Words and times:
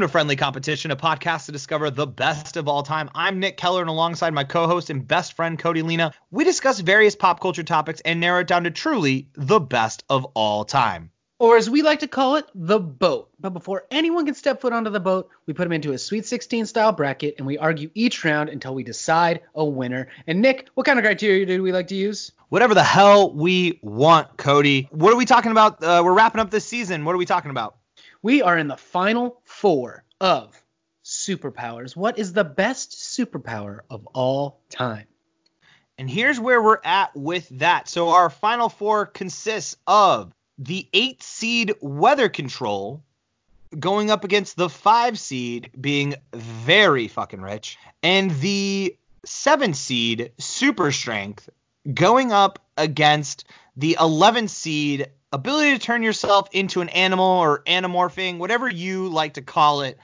Welcome 0.00 0.08
to 0.08 0.12
Friendly 0.12 0.36
Competition, 0.36 0.90
a 0.92 0.96
podcast 0.96 1.44
to 1.44 1.52
discover 1.52 1.90
the 1.90 2.06
best 2.06 2.56
of 2.56 2.68
all 2.68 2.82
time. 2.82 3.10
I'm 3.14 3.38
Nick 3.38 3.58
Keller, 3.58 3.82
and 3.82 3.90
alongside 3.90 4.32
my 4.32 4.44
co 4.44 4.66
host 4.66 4.88
and 4.88 5.06
best 5.06 5.34
friend 5.34 5.58
Cody 5.58 5.82
Lena, 5.82 6.14
we 6.30 6.42
discuss 6.42 6.80
various 6.80 7.14
pop 7.14 7.38
culture 7.38 7.62
topics 7.62 8.00
and 8.02 8.18
narrow 8.18 8.40
it 8.40 8.46
down 8.46 8.64
to 8.64 8.70
truly 8.70 9.28
the 9.34 9.60
best 9.60 10.02
of 10.08 10.24
all 10.32 10.64
time. 10.64 11.10
Or 11.38 11.58
as 11.58 11.68
we 11.68 11.82
like 11.82 12.00
to 12.00 12.08
call 12.08 12.36
it, 12.36 12.46
the 12.54 12.78
boat. 12.78 13.28
But 13.38 13.50
before 13.50 13.84
anyone 13.90 14.24
can 14.24 14.34
step 14.34 14.62
foot 14.62 14.72
onto 14.72 14.88
the 14.88 15.00
boat, 15.00 15.28
we 15.44 15.52
put 15.52 15.64
them 15.64 15.72
into 15.72 15.92
a 15.92 15.98
Sweet 15.98 16.24
16 16.24 16.64
style 16.64 16.92
bracket 16.92 17.34
and 17.36 17.46
we 17.46 17.58
argue 17.58 17.90
each 17.92 18.24
round 18.24 18.48
until 18.48 18.74
we 18.74 18.84
decide 18.84 19.42
a 19.54 19.66
winner. 19.66 20.08
And 20.26 20.40
Nick, 20.40 20.70
what 20.72 20.86
kind 20.86 20.98
of 20.98 21.04
criteria 21.04 21.44
do 21.44 21.62
we 21.62 21.72
like 21.72 21.88
to 21.88 21.94
use? 21.94 22.32
Whatever 22.48 22.72
the 22.72 22.82
hell 22.82 23.34
we 23.34 23.80
want, 23.82 24.38
Cody. 24.38 24.88
What 24.92 25.12
are 25.12 25.16
we 25.16 25.26
talking 25.26 25.50
about? 25.50 25.84
Uh, 25.84 26.00
we're 26.02 26.14
wrapping 26.14 26.40
up 26.40 26.50
this 26.50 26.64
season. 26.64 27.04
What 27.04 27.14
are 27.14 27.18
we 27.18 27.26
talking 27.26 27.50
about? 27.50 27.76
We 28.22 28.42
are 28.42 28.58
in 28.58 28.68
the 28.68 28.76
final 28.76 29.40
four 29.44 30.04
of 30.20 30.60
superpowers. 31.04 31.96
What 31.96 32.18
is 32.18 32.32
the 32.32 32.44
best 32.44 32.92
superpower 32.92 33.80
of 33.88 34.06
all 34.08 34.60
time? 34.68 35.06
And 35.98 36.08
here's 36.08 36.38
where 36.38 36.62
we're 36.62 36.80
at 36.84 37.14
with 37.16 37.48
that. 37.58 37.88
So 37.88 38.10
our 38.10 38.30
final 38.30 38.68
four 38.68 39.06
consists 39.06 39.76
of 39.86 40.32
the 40.58 40.86
eight 40.92 41.22
seed 41.22 41.74
weather 41.80 42.28
control 42.28 43.02
going 43.78 44.10
up 44.10 44.24
against 44.24 44.56
the 44.56 44.68
five 44.68 45.18
seed 45.18 45.70
being 45.80 46.14
very 46.32 47.08
fucking 47.08 47.40
rich, 47.40 47.78
and 48.02 48.30
the 48.40 48.96
seven 49.24 49.74
seed 49.74 50.32
super 50.38 50.90
strength 50.90 51.48
going 51.92 52.32
up 52.32 52.58
against 52.76 53.44
the 53.76 53.96
11 54.00 54.48
seed 54.48 55.08
ability 55.32 55.72
to 55.72 55.78
turn 55.78 56.02
yourself 56.02 56.48
into 56.52 56.80
an 56.80 56.88
animal 56.90 57.26
or 57.26 57.62
Animorphing, 57.64 58.38
whatever 58.38 58.68
you 58.68 59.08
like 59.08 59.34
to 59.34 59.42
call 59.42 59.82
it. 59.82 59.98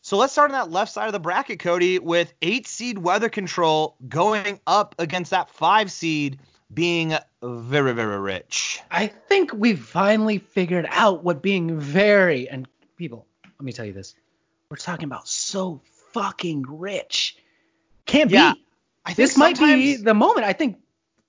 So 0.00 0.16
let's 0.16 0.32
start 0.32 0.50
on 0.50 0.58
that 0.58 0.70
left 0.70 0.92
side 0.92 1.06
of 1.06 1.12
the 1.12 1.20
bracket, 1.20 1.58
Cody, 1.58 1.98
with 1.98 2.32
eight 2.40 2.66
seed 2.66 2.98
weather 2.98 3.28
control 3.28 3.96
going 4.08 4.60
up 4.66 4.94
against 4.98 5.32
that 5.32 5.50
five 5.50 5.90
seed 5.90 6.38
being 6.72 7.14
very, 7.42 7.92
very 7.92 8.18
rich. 8.18 8.80
I 8.90 9.06
think 9.06 9.52
we 9.52 9.74
finally 9.74 10.38
figured 10.38 10.86
out 10.90 11.24
what 11.24 11.42
being 11.42 11.78
very 11.78 12.48
and 12.48 12.68
people, 12.96 13.26
let 13.44 13.64
me 13.64 13.72
tell 13.72 13.86
you 13.86 13.92
this. 13.92 14.14
We're 14.70 14.76
talking 14.76 15.04
about 15.04 15.26
so 15.26 15.80
fucking 16.12 16.64
rich. 16.68 17.36
Can't 18.06 18.30
Yeah, 18.30 18.52
be. 18.52 18.64
I 19.04 19.14
think 19.14 19.16
This 19.16 19.36
might 19.36 19.58
be 19.58 19.96
the 19.96 20.14
moment. 20.14 20.46
I 20.46 20.52
think 20.52 20.78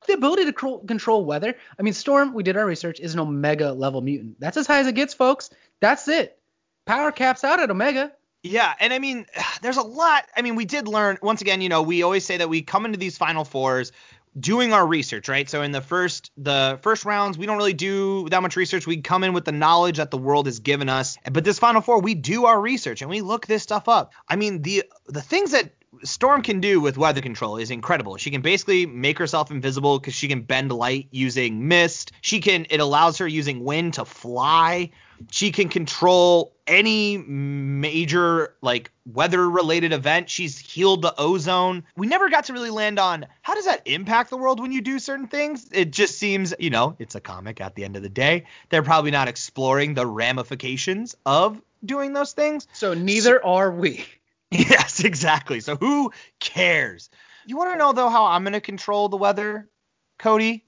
the 0.09 0.15
ability 0.15 0.45
to 0.45 0.81
control, 0.85 1.25
weather. 1.25 1.55
I 1.77 1.81
mean, 1.81 1.93
Storm, 1.93 2.33
we 2.33 2.43
did 2.43 2.57
our 2.57 2.65
research, 2.65 2.99
is 2.99 3.13
an 3.13 3.19
Omega 3.19 3.71
level 3.71 4.01
mutant. 4.01 4.39
That's 4.39 4.57
as 4.57 4.67
high 4.67 4.79
as 4.79 4.87
it 4.87 4.95
gets, 4.95 5.13
folks. 5.13 5.49
That's 5.79 6.07
it. 6.07 6.37
Power 6.85 7.11
caps 7.11 7.43
out 7.43 7.59
at 7.59 7.71
Omega. 7.71 8.11
Yeah, 8.43 8.73
and 8.79 8.93
I 8.93 8.99
mean, 8.99 9.25
there's 9.61 9.77
a 9.77 9.83
lot. 9.83 10.25
I 10.35 10.41
mean, 10.41 10.55
we 10.55 10.65
did 10.65 10.87
learn 10.87 11.17
once 11.21 11.41
again. 11.41 11.61
You 11.61 11.69
know, 11.69 11.81
we 11.81 12.03
always 12.03 12.25
say 12.25 12.37
that 12.37 12.49
we 12.49 12.61
come 12.61 12.85
into 12.85 12.97
these 12.97 13.17
final 13.17 13.45
fours 13.45 13.91
doing 14.37 14.73
our 14.73 14.85
research, 14.85 15.27
right? 15.27 15.49
So 15.49 15.61
in 15.61 15.71
the 15.71 15.81
first 15.81 16.31
the 16.37 16.79
first 16.81 17.05
rounds, 17.05 17.37
we 17.37 17.45
don't 17.45 17.57
really 17.57 17.73
do 17.73 18.27
that 18.29 18.41
much 18.41 18.55
research. 18.55 18.85
We 18.85 19.01
come 19.01 19.23
in 19.23 19.33
with 19.33 19.45
the 19.45 19.51
knowledge 19.51 19.97
that 19.97 20.11
the 20.11 20.17
world 20.17 20.45
has 20.45 20.59
given 20.59 20.89
us. 20.89 21.17
But 21.31 21.43
this 21.43 21.59
final 21.59 21.81
four, 21.81 21.99
we 21.99 22.15
do 22.15 22.45
our 22.45 22.59
research 22.59 23.01
and 23.01 23.09
we 23.09 23.21
look 23.21 23.47
this 23.47 23.63
stuff 23.63 23.87
up. 23.87 24.13
I 24.27 24.35
mean, 24.35 24.61
the 24.61 24.83
the 25.07 25.21
things 25.21 25.51
that 25.51 25.71
Storm 26.03 26.43
can 26.43 26.59
do 26.59 26.79
with 26.79 26.97
weather 26.97 27.21
control 27.21 27.57
is 27.57 27.71
incredible. 27.71 28.17
She 28.17 28.31
can 28.31 28.41
basically 28.41 28.85
make 28.85 29.17
herself 29.17 29.51
invisible 29.51 29.99
because 29.99 30.13
she 30.13 30.27
can 30.27 30.41
bend 30.41 30.71
light 30.71 31.07
using 31.11 31.67
mist. 31.67 32.11
She 32.21 32.39
can 32.39 32.67
it 32.69 32.79
allows 32.79 33.17
her 33.17 33.27
using 33.27 33.63
wind 33.63 33.95
to 33.95 34.05
fly. 34.05 34.91
She 35.31 35.51
can 35.51 35.67
control 35.67 36.53
any 36.65 37.17
major 37.17 38.55
like 38.61 38.91
weather 39.05 39.49
related 39.49 39.91
event. 39.91 40.29
She's 40.29 40.57
healed 40.57 41.01
the 41.01 41.13
ozone. 41.17 41.83
We 41.97 42.07
never 42.07 42.29
got 42.29 42.45
to 42.45 42.53
really 42.53 42.69
land 42.69 42.99
on 42.99 43.25
how 43.41 43.55
does 43.55 43.65
that 43.65 43.81
impact 43.85 44.29
the 44.29 44.37
world 44.37 44.59
when 44.59 44.71
you 44.71 44.81
do 44.81 44.99
certain 44.99 45.27
things? 45.27 45.67
It 45.71 45.91
just 45.91 46.17
seems, 46.17 46.53
you 46.59 46.69
know, 46.69 46.95
it's 46.99 47.15
a 47.15 47.21
comic 47.21 47.59
at 47.59 47.75
the 47.75 47.83
end 47.83 47.95
of 47.95 48.03
the 48.03 48.09
day. 48.09 48.45
They're 48.69 48.83
probably 48.83 49.11
not 49.11 49.27
exploring 49.27 49.95
the 49.95 50.05
ramifications 50.05 51.15
of 51.25 51.61
doing 51.83 52.13
those 52.13 52.33
things. 52.33 52.67
So 52.73 52.93
neither 52.93 53.43
are 53.43 53.71
we. 53.71 54.05
Yes, 54.51 55.03
exactly. 55.03 55.59
So 55.59 55.75
who 55.75 56.11
cares? 56.39 57.09
You 57.45 57.57
want 57.57 57.71
to 57.71 57.77
know 57.77 57.93
though 57.93 58.09
how 58.09 58.25
I'm 58.25 58.43
going 58.43 58.53
to 58.53 58.61
control 58.61 59.07
the 59.07 59.17
weather, 59.17 59.69
Cody? 60.17 60.65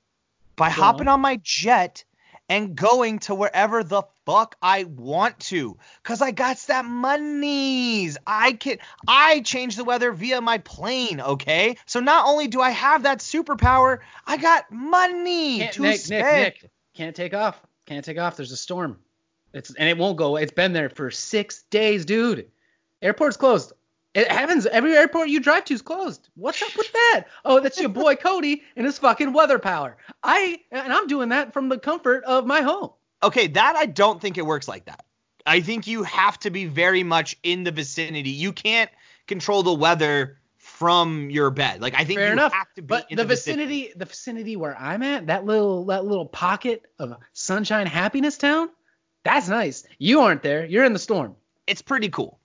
By 0.55 0.69
Go 0.69 0.81
hopping 0.81 1.07
on. 1.07 1.15
on 1.15 1.21
my 1.21 1.39
jet 1.41 2.03
and 2.47 2.75
going 2.75 3.19
to 3.19 3.33
wherever 3.33 3.83
the 3.83 4.03
fuck 4.25 4.55
I 4.61 4.83
want 4.83 5.39
to 5.39 5.77
cuz 6.03 6.21
I 6.21 6.29
got 6.29 6.57
that 6.67 6.85
monies. 6.85 8.17
I 8.27 8.53
can 8.53 8.77
I 9.07 9.39
change 9.39 9.77
the 9.77 9.83
weather 9.83 10.11
via 10.11 10.41
my 10.41 10.59
plane, 10.59 11.19
okay? 11.19 11.77
So 11.87 11.99
not 12.01 12.27
only 12.27 12.47
do 12.47 12.61
I 12.61 12.69
have 12.69 13.03
that 13.03 13.19
superpower, 13.19 13.99
I 14.27 14.37
got 14.37 14.71
money 14.71 15.59
Can't, 15.59 15.73
to 15.73 15.81
Nick, 15.81 16.01
spend. 16.01 16.23
Nick, 16.23 16.61
Nick, 16.61 16.71
can't 16.93 17.15
take 17.15 17.33
off. 17.33 17.59
Can't 17.87 18.05
take 18.05 18.19
off. 18.19 18.37
There's 18.37 18.51
a 18.51 18.57
storm. 18.57 18.99
It's 19.53 19.73
and 19.73 19.89
it 19.89 19.97
won't 19.97 20.17
go. 20.17 20.35
It's 20.35 20.53
been 20.53 20.73
there 20.73 20.89
for 20.89 21.09
six 21.09 21.63
days, 21.63 22.05
dude. 22.05 22.51
Airport's 23.01 23.37
closed. 23.37 23.73
It 24.13 24.29
happens. 24.29 24.65
Every 24.65 24.95
airport 24.95 25.29
you 25.29 25.39
drive 25.39 25.65
to 25.65 25.73
is 25.73 25.81
closed. 25.81 26.27
What's 26.35 26.61
up 26.61 26.75
with 26.77 26.91
that? 26.91 27.27
Oh, 27.45 27.61
that's 27.61 27.79
your 27.79 27.89
boy 27.89 28.15
Cody 28.15 28.63
and 28.75 28.85
his 28.85 28.97
fucking 28.97 29.31
weather 29.31 29.57
power. 29.57 29.95
I 30.21 30.59
and 30.71 30.91
I'm 30.91 31.07
doing 31.07 31.29
that 31.29 31.53
from 31.53 31.69
the 31.69 31.77
comfort 31.77 32.23
of 32.25 32.45
my 32.45 32.61
home. 32.61 32.89
Okay, 33.23 33.47
that 33.47 33.75
I 33.77 33.85
don't 33.85 34.19
think 34.19 34.37
it 34.37 34.45
works 34.45 34.67
like 34.67 34.85
that. 34.85 35.05
I 35.45 35.61
think 35.61 35.87
you 35.87 36.03
have 36.03 36.37
to 36.39 36.49
be 36.49 36.65
very 36.65 37.03
much 37.03 37.37
in 37.41 37.63
the 37.63 37.71
vicinity. 37.71 38.31
You 38.31 38.51
can't 38.51 38.91
control 39.27 39.63
the 39.63 39.73
weather 39.73 40.37
from 40.57 41.29
your 41.29 41.49
bed. 41.49 41.81
Like 41.81 41.95
I 41.95 42.03
think 42.03 42.19
Fair 42.19 42.27
you 42.27 42.33
enough. 42.33 42.51
have 42.51 42.73
to 42.75 42.81
be 42.81 42.87
But 42.87 43.09
in 43.09 43.17
the 43.17 43.23
vicinity, 43.23 43.93
the 43.95 44.05
vicinity 44.05 44.57
where 44.57 44.77
I'm 44.77 45.03
at, 45.03 45.27
that 45.27 45.45
little 45.45 45.85
that 45.85 46.03
little 46.03 46.25
pocket 46.25 46.83
of 46.99 47.15
sunshine, 47.31 47.87
happiness 47.87 48.37
town, 48.37 48.69
that's 49.23 49.47
nice. 49.47 49.85
You 49.99 50.19
aren't 50.19 50.43
there. 50.43 50.65
You're 50.65 50.83
in 50.83 50.91
the 50.91 50.99
storm. 50.99 51.37
It's 51.65 51.81
pretty 51.81 52.09
cool. 52.09 52.40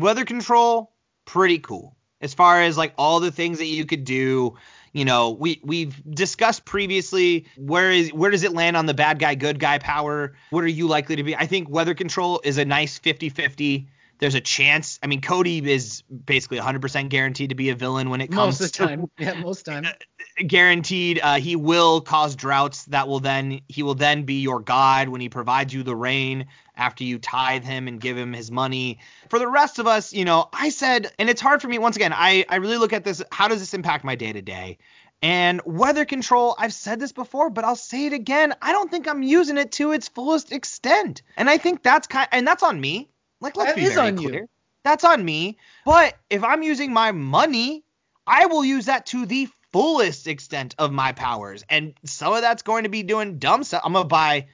Weather 0.00 0.24
control, 0.24 0.92
pretty 1.24 1.58
cool. 1.58 1.96
As 2.20 2.34
far 2.34 2.62
as 2.62 2.76
like 2.76 2.94
all 2.98 3.20
the 3.20 3.30
things 3.30 3.58
that 3.58 3.66
you 3.66 3.86
could 3.86 4.04
do, 4.04 4.56
you 4.92 5.04
know, 5.04 5.30
we 5.30 5.60
we've 5.62 6.02
discussed 6.08 6.64
previously 6.64 7.46
where 7.56 7.90
is 7.92 8.12
where 8.12 8.30
does 8.30 8.42
it 8.42 8.52
land 8.52 8.76
on 8.76 8.86
the 8.86 8.94
bad 8.94 9.18
guy 9.18 9.34
good 9.36 9.58
guy 9.60 9.78
power? 9.78 10.34
What 10.50 10.64
are 10.64 10.68
you 10.68 10.88
likely 10.88 11.16
to 11.16 11.22
be? 11.22 11.36
I 11.36 11.46
think 11.46 11.68
weather 11.68 11.94
control 11.94 12.40
is 12.42 12.58
a 12.58 12.64
nice 12.64 12.98
50-50. 12.98 13.86
There's 14.18 14.34
a 14.34 14.40
chance. 14.40 14.98
I 15.02 15.06
mean, 15.06 15.20
Cody 15.20 15.58
is 15.70 16.02
basically 16.02 16.58
100% 16.58 17.08
guaranteed 17.08 17.50
to 17.50 17.54
be 17.54 17.70
a 17.70 17.74
villain 17.74 18.10
when 18.10 18.20
it 18.20 18.28
comes 18.28 18.60
Most 18.60 18.60
of 18.60 18.72
the 18.72 18.78
to 18.78 18.86
time. 18.86 19.10
Yeah, 19.18 19.34
most 19.34 19.64
time. 19.64 19.86
guaranteed 20.46 21.20
uh, 21.22 21.34
he 21.34 21.56
will 21.56 22.00
cause 22.00 22.36
droughts 22.36 22.84
that 22.86 23.08
will 23.08 23.20
then 23.20 23.60
he 23.68 23.82
will 23.82 23.94
then 23.94 24.22
be 24.22 24.40
your 24.40 24.60
god 24.60 25.08
when 25.08 25.20
he 25.20 25.28
provides 25.28 25.74
you 25.74 25.82
the 25.82 25.96
rain 25.96 26.46
after 26.76 27.04
you 27.04 27.18
tithe 27.18 27.64
him 27.64 27.88
and 27.88 28.00
give 28.00 28.16
him 28.16 28.32
his 28.32 28.50
money 28.50 28.98
for 29.28 29.38
the 29.38 29.48
rest 29.48 29.78
of 29.78 29.86
us 29.86 30.12
you 30.12 30.24
know 30.24 30.48
i 30.52 30.68
said 30.68 31.12
and 31.18 31.28
it's 31.28 31.40
hard 31.40 31.60
for 31.60 31.68
me 31.68 31.78
once 31.78 31.96
again 31.96 32.12
i 32.14 32.44
i 32.48 32.56
really 32.56 32.78
look 32.78 32.92
at 32.92 33.04
this 33.04 33.22
how 33.32 33.48
does 33.48 33.58
this 33.58 33.74
impact 33.74 34.04
my 34.04 34.14
day 34.14 34.32
to 34.32 34.42
day 34.42 34.78
and 35.22 35.60
weather 35.64 36.04
control 36.04 36.54
i've 36.58 36.72
said 36.72 37.00
this 37.00 37.12
before 37.12 37.50
but 37.50 37.64
i'll 37.64 37.76
say 37.76 38.06
it 38.06 38.12
again 38.12 38.54
i 38.62 38.72
don't 38.72 38.90
think 38.90 39.08
i'm 39.08 39.22
using 39.22 39.58
it 39.58 39.72
to 39.72 39.92
its 39.92 40.08
fullest 40.08 40.52
extent 40.52 41.22
and 41.36 41.50
i 41.50 41.58
think 41.58 41.82
that's 41.82 42.06
kind 42.06 42.28
and 42.30 42.46
that's 42.46 42.62
on 42.62 42.80
me 42.80 43.08
like 43.40 43.56
let's 43.56 43.70
That 43.70 43.76
be 43.76 43.82
is 43.82 43.94
very 43.94 44.08
on 44.08 44.18
you. 44.18 44.48
that's 44.84 45.04
on 45.04 45.24
me 45.24 45.58
but 45.84 46.16
if 46.30 46.42
i'm 46.44 46.62
using 46.62 46.92
my 46.92 47.12
money 47.12 47.84
I 48.28 48.44
will 48.46 48.62
use 48.64 48.84
that 48.86 49.06
to 49.06 49.24
the 49.24 49.48
fullest 49.72 50.26
extent 50.26 50.74
of 50.78 50.92
my 50.92 51.12
powers. 51.12 51.64
And 51.68 51.94
some 52.04 52.34
of 52.34 52.42
that's 52.42 52.62
going 52.62 52.82
to 52.82 52.90
be 52.90 53.02
doing 53.02 53.38
dumb 53.38 53.64
stuff. 53.64 53.80
I'm 53.84 53.94
gonna 53.94 54.06
buy 54.06 54.48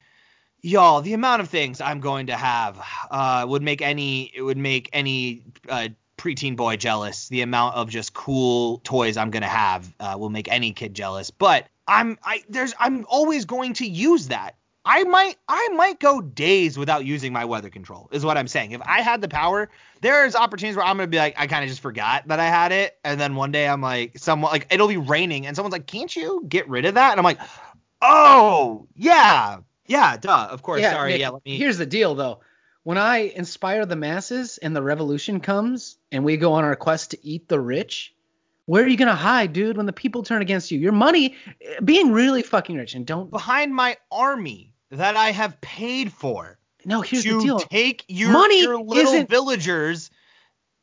y'all 0.61 1.01
the 1.01 1.13
amount 1.13 1.41
of 1.41 1.49
things 1.49 1.81
I'm 1.81 1.99
going 1.99 2.27
to 2.27 2.35
have 2.37 2.81
uh, 3.11 3.45
would 3.47 3.61
make 3.61 3.81
any 3.81 4.31
it 4.33 4.41
would 4.41 4.57
make 4.57 4.89
any 4.93 5.43
uh, 5.67 5.89
preteen 6.17 6.55
boy 6.55 6.77
jealous. 6.77 7.27
The 7.27 7.41
amount 7.41 7.75
of 7.75 7.89
just 7.89 8.13
cool 8.13 8.79
toys 8.79 9.17
I'm 9.17 9.29
gonna 9.29 9.47
have 9.47 9.93
uh, 9.99 10.15
will 10.17 10.29
make 10.29 10.49
any 10.49 10.71
kid 10.71 10.93
jealous. 10.93 11.31
But 11.31 11.67
I'm 11.85 12.17
I 12.23 12.43
there's 12.47 12.73
I'm 12.79 13.05
always 13.09 13.43
going 13.43 13.73
to 13.73 13.85
use 13.85 14.29
that. 14.29 14.55
I 14.85 15.03
might 15.03 15.35
I 15.47 15.69
might 15.69 15.99
go 15.99 16.21
days 16.21 16.77
without 16.77 17.05
using 17.05 17.33
my 17.33 17.45
weather 17.45 17.71
control 17.71 18.07
is 18.11 18.23
what 18.23 18.37
I'm 18.37 18.47
saying. 18.47 18.71
If 18.71 18.81
I 18.83 19.01
had 19.01 19.19
the 19.19 19.27
power, 19.27 19.69
there's 20.01 20.35
opportunities 20.35 20.75
where 20.75 20.85
I'm 20.85 20.97
gonna 20.97 21.07
be 21.07 21.17
like 21.17 21.33
I 21.37 21.47
kind 21.47 21.63
of 21.63 21.69
just 21.69 21.81
forgot 21.81 22.27
that 22.27 22.39
I 22.39 22.45
had 22.45 22.71
it, 22.71 22.97
and 23.03 23.19
then 23.19 23.35
one 23.35 23.51
day 23.51 23.67
I'm 23.67 23.81
like 23.81 24.19
someone 24.19 24.51
like 24.51 24.67
it'll 24.69 24.87
be 24.87 24.97
raining 24.97 25.47
and 25.47 25.55
someone's 25.55 25.73
like, 25.73 25.87
can't 25.87 26.15
you 26.15 26.45
get 26.47 26.69
rid 26.69 26.85
of 26.85 26.93
that? 26.95 27.11
And 27.11 27.19
I'm 27.19 27.23
like, 27.23 27.39
oh 28.01 28.87
yeah 28.95 29.57
yeah 29.87 30.17
duh 30.17 30.49
of 30.51 30.61
course 30.61 30.83
sorry 30.83 31.13
Nick, 31.13 31.21
yeah 31.21 31.29
let 31.29 31.43
me 31.45 31.57
Here's 31.57 31.79
the 31.79 31.85
deal, 31.87 32.13
though. 32.13 32.41
When 32.83 32.99
I 32.99 33.31
inspire 33.35 33.87
the 33.87 33.95
masses 33.95 34.59
and 34.59 34.75
the 34.75 34.83
revolution 34.83 35.39
comes 35.39 35.97
and 36.11 36.23
we 36.23 36.37
go 36.37 36.53
on 36.53 36.63
our 36.63 36.75
quest 36.75 37.11
to 37.11 37.25
eat 37.25 37.47
the 37.47 37.59
rich, 37.59 38.13
where 38.67 38.83
are 38.83 38.87
you 38.87 38.97
gonna 38.97 39.15
hide, 39.15 39.51
dude? 39.53 39.77
When 39.77 39.87
the 39.87 39.93
people 39.93 40.21
turn 40.21 40.43
against 40.43 40.69
you, 40.69 40.77
your 40.77 40.91
money, 40.91 41.35
eh, 41.59 41.79
being 41.83 42.11
really 42.11 42.43
fucking 42.43 42.75
rich, 42.75 42.93
and 42.93 43.07
don't. 43.07 43.31
behind 43.31 43.73
my 43.73 43.97
army 44.11 44.74
that 44.91 45.15
I 45.15 45.31
have 45.31 45.59
paid 45.61 46.11
for. 46.11 46.57
No, 46.85 47.01
here's 47.01 47.23
to 47.23 47.37
the 47.39 47.43
deal. 47.43 47.59
take 47.59 48.05
your, 48.07 48.31
Money 48.31 48.61
your 48.61 48.79
little 48.79 49.13
isn't- 49.13 49.29
villagers 49.29 50.11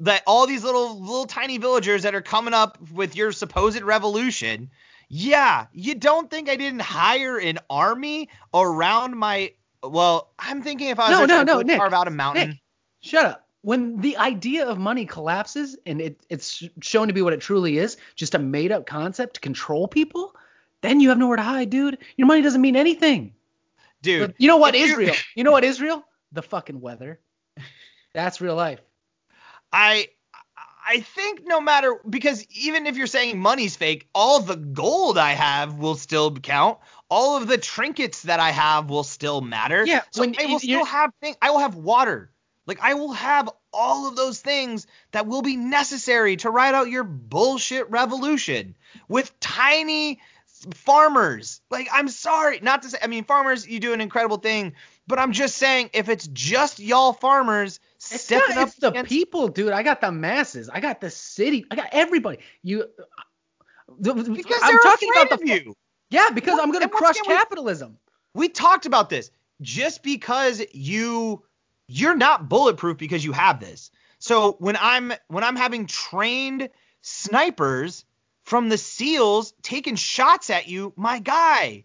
that 0.01 0.23
all 0.27 0.47
these 0.49 0.65
little 0.65 1.01
little 1.01 1.27
tiny 1.27 1.59
villagers 1.59 2.03
that 2.03 2.15
are 2.15 2.23
coming 2.23 2.55
up 2.55 2.79
with 2.91 3.15
your 3.15 3.31
supposed 3.31 3.81
revolution. 3.83 4.71
Yeah, 5.09 5.67
you 5.73 5.95
don't 5.95 6.29
think 6.29 6.49
I 6.49 6.57
didn't 6.57 6.81
hire 6.83 7.39
an 7.39 7.59
army 7.71 8.29
around 8.53 9.17
my 9.17 9.53
well, 9.83 10.33
I'm 10.39 10.63
thinking 10.63 10.89
if 10.89 10.99
I 10.99 11.11
was 11.11 11.29
No, 11.29 11.43
no, 11.43 11.43
no, 11.45 11.61
Nick, 11.61 11.79
carve 11.79 11.93
out 11.93 12.09
a 12.09 12.11
mountain. 12.11 12.49
Nick, 12.51 12.59
shut 13.01 13.27
up. 13.27 13.47
When 13.61 14.01
the 14.01 14.17
idea 14.17 14.67
of 14.67 14.79
money 14.79 15.07
collapses 15.07 15.77
and 15.87 16.01
it, 16.01 16.21
it's 16.29 16.65
shown 16.81 17.07
to 17.09 17.15
be 17.15 17.23
what 17.23 17.33
it 17.33 17.41
truly 17.41 17.79
is, 17.79 17.97
just 18.17 18.35
a 18.35 18.39
made 18.41 18.73
up 18.73 18.87
concept 18.87 19.35
to 19.35 19.41
control 19.41 19.87
people, 19.87 20.35
then 20.81 20.99
you 20.99 21.11
have 21.11 21.19
nowhere 21.19 21.37
to 21.37 21.43
hide, 21.45 21.71
dude. 21.71 21.99
Your 22.17 22.27
money 22.27 22.43
doesn't 22.43 22.61
mean 22.61 22.75
anything. 22.75 23.35
Dude, 24.03 24.29
But 24.29 24.37
you 24.39 24.49
know 24.49 24.57
what 24.57 24.77
you- 24.77 24.97
real? 24.97 25.15
You 25.35 25.45
know 25.45 25.53
what 25.53 25.65
is 25.65 25.81
real? 25.81 26.05
The 26.33 26.43
fucking 26.43 26.81
weather. 26.81 27.21
That's 28.15 28.41
real 28.41 28.57
life. 28.57 28.81
I 29.73 30.09
I 30.87 31.01
think 31.01 31.43
no 31.47 31.61
matter 31.61 31.97
because 32.09 32.45
even 32.51 32.87
if 32.87 32.97
you're 32.97 33.07
saying 33.07 33.39
money's 33.39 33.77
fake, 33.77 34.09
all 34.15 34.41
the 34.41 34.57
gold 34.57 35.17
I 35.17 35.33
have 35.33 35.77
will 35.77 35.95
still 35.95 36.35
count. 36.35 36.79
All 37.09 37.37
of 37.37 37.47
the 37.47 37.59
trinkets 37.59 38.23
that 38.23 38.41
I 38.41 38.51
have 38.51 38.91
will 38.91 39.05
still 39.05 39.41
matter. 39.41 39.85
Yeah, 39.87 40.03
so 40.11 40.23
when 40.23 40.35
I 40.39 40.47
will 40.47 40.59
still 40.59 40.85
have 40.85 41.13
things. 41.21 41.37
I 41.41 41.51
will 41.51 41.61
have 41.61 41.77
water. 41.77 42.33
Like 42.67 42.81
I 42.83 42.95
will 42.95 43.13
have 43.13 43.49
all 43.73 44.09
of 44.09 44.17
those 44.17 44.41
things 44.41 44.87
that 45.13 45.27
will 45.27 45.43
be 45.43 45.57
necessary 45.57 46.37
to 46.39 46.51
ride 46.51 46.75
out 46.75 46.89
your 46.91 47.05
bullshit 47.05 47.91
revolution 47.91 48.77
with 49.09 49.39
tiny 49.41 50.21
farmers. 50.75 51.61
Like 51.71 51.89
I'm 51.93 52.09
sorry, 52.09 52.61
not 52.61 52.83
to 52.83 52.91
say. 52.91 52.99
I 53.03 53.07
mean, 53.07 53.25
farmers, 53.25 53.67
you 53.67 53.81
do 53.81 53.93
an 53.93 54.01
incredible 54.01 54.39
thing, 54.39 54.75
but 55.07 55.19
I'm 55.19 55.33
just 55.33 55.57
saying 55.57 55.91
if 55.93 56.09
it's 56.09 56.27
just 56.29 56.79
y'all 56.79 57.13
farmers 57.13 57.81
It's 57.97 58.23
stepping 58.25 58.55
not, 58.57 58.63
up 58.63 58.69
it's 58.69 58.77
the 58.79 58.89
against 58.89 59.09
people, 59.09 59.49
dude. 59.49 59.73
I 59.73 59.83
got 59.83 60.01
the 60.01 60.13
masses. 60.13 60.69
I 60.69 60.81
got 60.81 61.01
the 61.01 61.11
city. 61.11 61.67
I 61.71 61.77
got 61.77 61.89
everybody. 61.93 62.39
You. 62.63 62.85
the- 63.99 64.15
the- 64.15 64.31
because 64.31 64.61
I'm 64.63 64.79
talking 64.81 65.11
about 65.15 65.39
the 65.39 65.47
you. 65.47 65.77
Yeah, 66.11 66.31
because 66.31 66.55
What- 66.55 66.63
I'm 66.63 66.73
gonna 66.73 66.89
crush 66.89 67.17
again, 67.19 67.31
we- 67.31 67.35
capitalism. 67.37 67.99
we 68.35 68.49
talked 68.49 68.87
about 68.87 69.09
this 69.11 69.31
just 69.61 70.03
because 70.03 70.63
you 70.73 71.43
you're 71.89 72.17
not 72.17 72.49
bulletproof 72.49 72.97
because 72.97 73.25
you 73.25 73.33
have 73.33 73.61
this 73.61 73.91
so 74.19 74.53
when 74.61 74.77
i'm 74.81 75.13
when 75.29 75.45
i'm 75.45 75.57
having 75.57 75.87
trained 75.87 76.69
snipers 77.03 78.05
from 78.45 78.69
the 78.69 78.79
seals 78.79 79.55
taking 79.63 79.97
shots 79.97 80.51
at 80.51 80.69
you 80.69 80.93
my 80.97 81.19
guy 81.19 81.85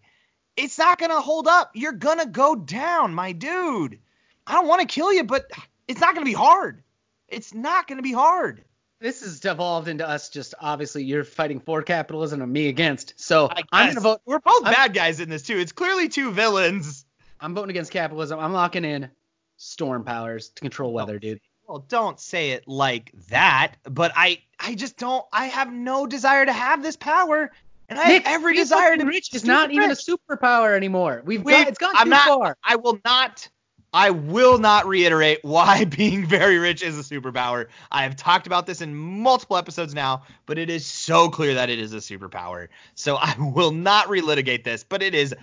it's 0.56 0.78
not 0.78 0.98
gonna 0.98 1.20
hold 1.20 1.46
up 1.46 1.70
you're 1.74 1.92
gonna 1.92 2.26
go 2.26 2.54
down 2.56 3.14
my 3.14 3.32
dude 3.32 3.98
i 4.46 4.52
don't 4.52 4.66
want 4.66 4.80
to 4.80 4.86
kill 4.86 5.12
you 5.12 5.24
but 5.24 5.50
it's 5.86 6.00
not 6.00 6.14
gonna 6.14 6.26
be 6.26 6.32
hard 6.32 6.82
it's 7.28 7.54
not 7.54 7.86
gonna 7.86 8.02
be 8.02 8.12
hard 8.12 8.64
This 9.00 9.20
has 9.22 9.38
devolved 9.40 9.86
into 9.88 10.06
us 10.08 10.28
just 10.30 10.54
obviously 10.60 11.04
you're 11.04 11.24
fighting 11.24 11.60
for 11.60 11.82
capitalism 11.82 12.42
and 12.42 12.52
me 12.52 12.66
against. 12.68 13.14
So 13.16 13.48
I'm 13.70 13.88
gonna 13.90 14.00
vote. 14.00 14.20
we're 14.26 14.40
both 14.40 14.64
I'm- 14.64 14.74
bad 14.74 14.92
guys 14.94 15.20
in 15.20 15.28
this 15.28 15.42
too 15.44 15.56
it's 15.58 15.72
clearly 15.72 16.08
two 16.08 16.32
villains 16.32 17.04
I'm 17.40 17.54
voting 17.54 17.70
against 17.70 17.92
capitalism. 17.92 18.40
I'm 18.40 18.52
locking 18.52 18.84
in 18.84 19.10
storm 19.56 20.02
powers 20.02 20.48
to 20.48 20.60
control 20.60 20.92
weather, 20.92 21.20
dude. 21.20 21.38
Well, 21.68 21.84
don't 21.86 22.18
say 22.18 22.52
it 22.52 22.66
like 22.66 23.12
that, 23.28 23.74
but 23.84 24.10
I 24.16 24.40
I 24.58 24.74
just 24.74 24.96
don't 24.96 25.24
I 25.30 25.46
have 25.46 25.70
no 25.70 26.06
desire 26.06 26.46
to 26.46 26.52
have 26.52 26.82
this 26.82 26.96
power 26.96 27.50
and 27.90 27.98
I 27.98 28.08
Nick, 28.08 28.24
have 28.24 28.34
every 28.36 28.56
desire 28.56 28.96
to 28.96 29.04
rich 29.04 29.34
is 29.34 29.44
not 29.44 29.70
even 29.70 29.90
a 29.90 29.94
superpower 29.94 30.74
anymore. 30.74 31.22
We've 31.26 31.44
We've- 31.44 31.58
got 31.58 31.68
it's 31.68 31.78
gone 31.78 31.94
I'm 31.94 32.06
too 32.06 32.10
not 32.10 32.26
far. 32.26 32.56
I 32.64 32.76
will 32.76 32.98
not 33.04 33.48
I 33.92 34.10
will 34.10 34.58
not 34.58 34.86
reiterate 34.86 35.40
why 35.42 35.84
being 35.96 36.26
very 36.26 36.56
rich 36.58 36.82
is 36.82 36.98
a 36.98 37.02
superpower. 37.02 37.66
I 37.90 38.04
have 38.04 38.16
talked 38.16 38.46
about 38.46 38.66
this 38.66 38.80
in 38.80 38.94
multiple 38.94 39.58
episodes 39.58 39.94
now, 39.94 40.22
but 40.46 40.58
it 40.58 40.70
is 40.70 40.86
so 40.86 41.28
clear 41.28 41.52
that 41.54 41.68
it 41.68 41.78
is 41.78 41.92
a 41.92 41.98
superpower. 41.98 42.68
So 42.94 43.16
I 43.20 43.34
will 43.38 43.72
not 43.72 44.06
relitigate 44.06 44.64
this, 44.64 44.84
but 44.84 45.02
it 45.02 45.14
is 45.14 45.34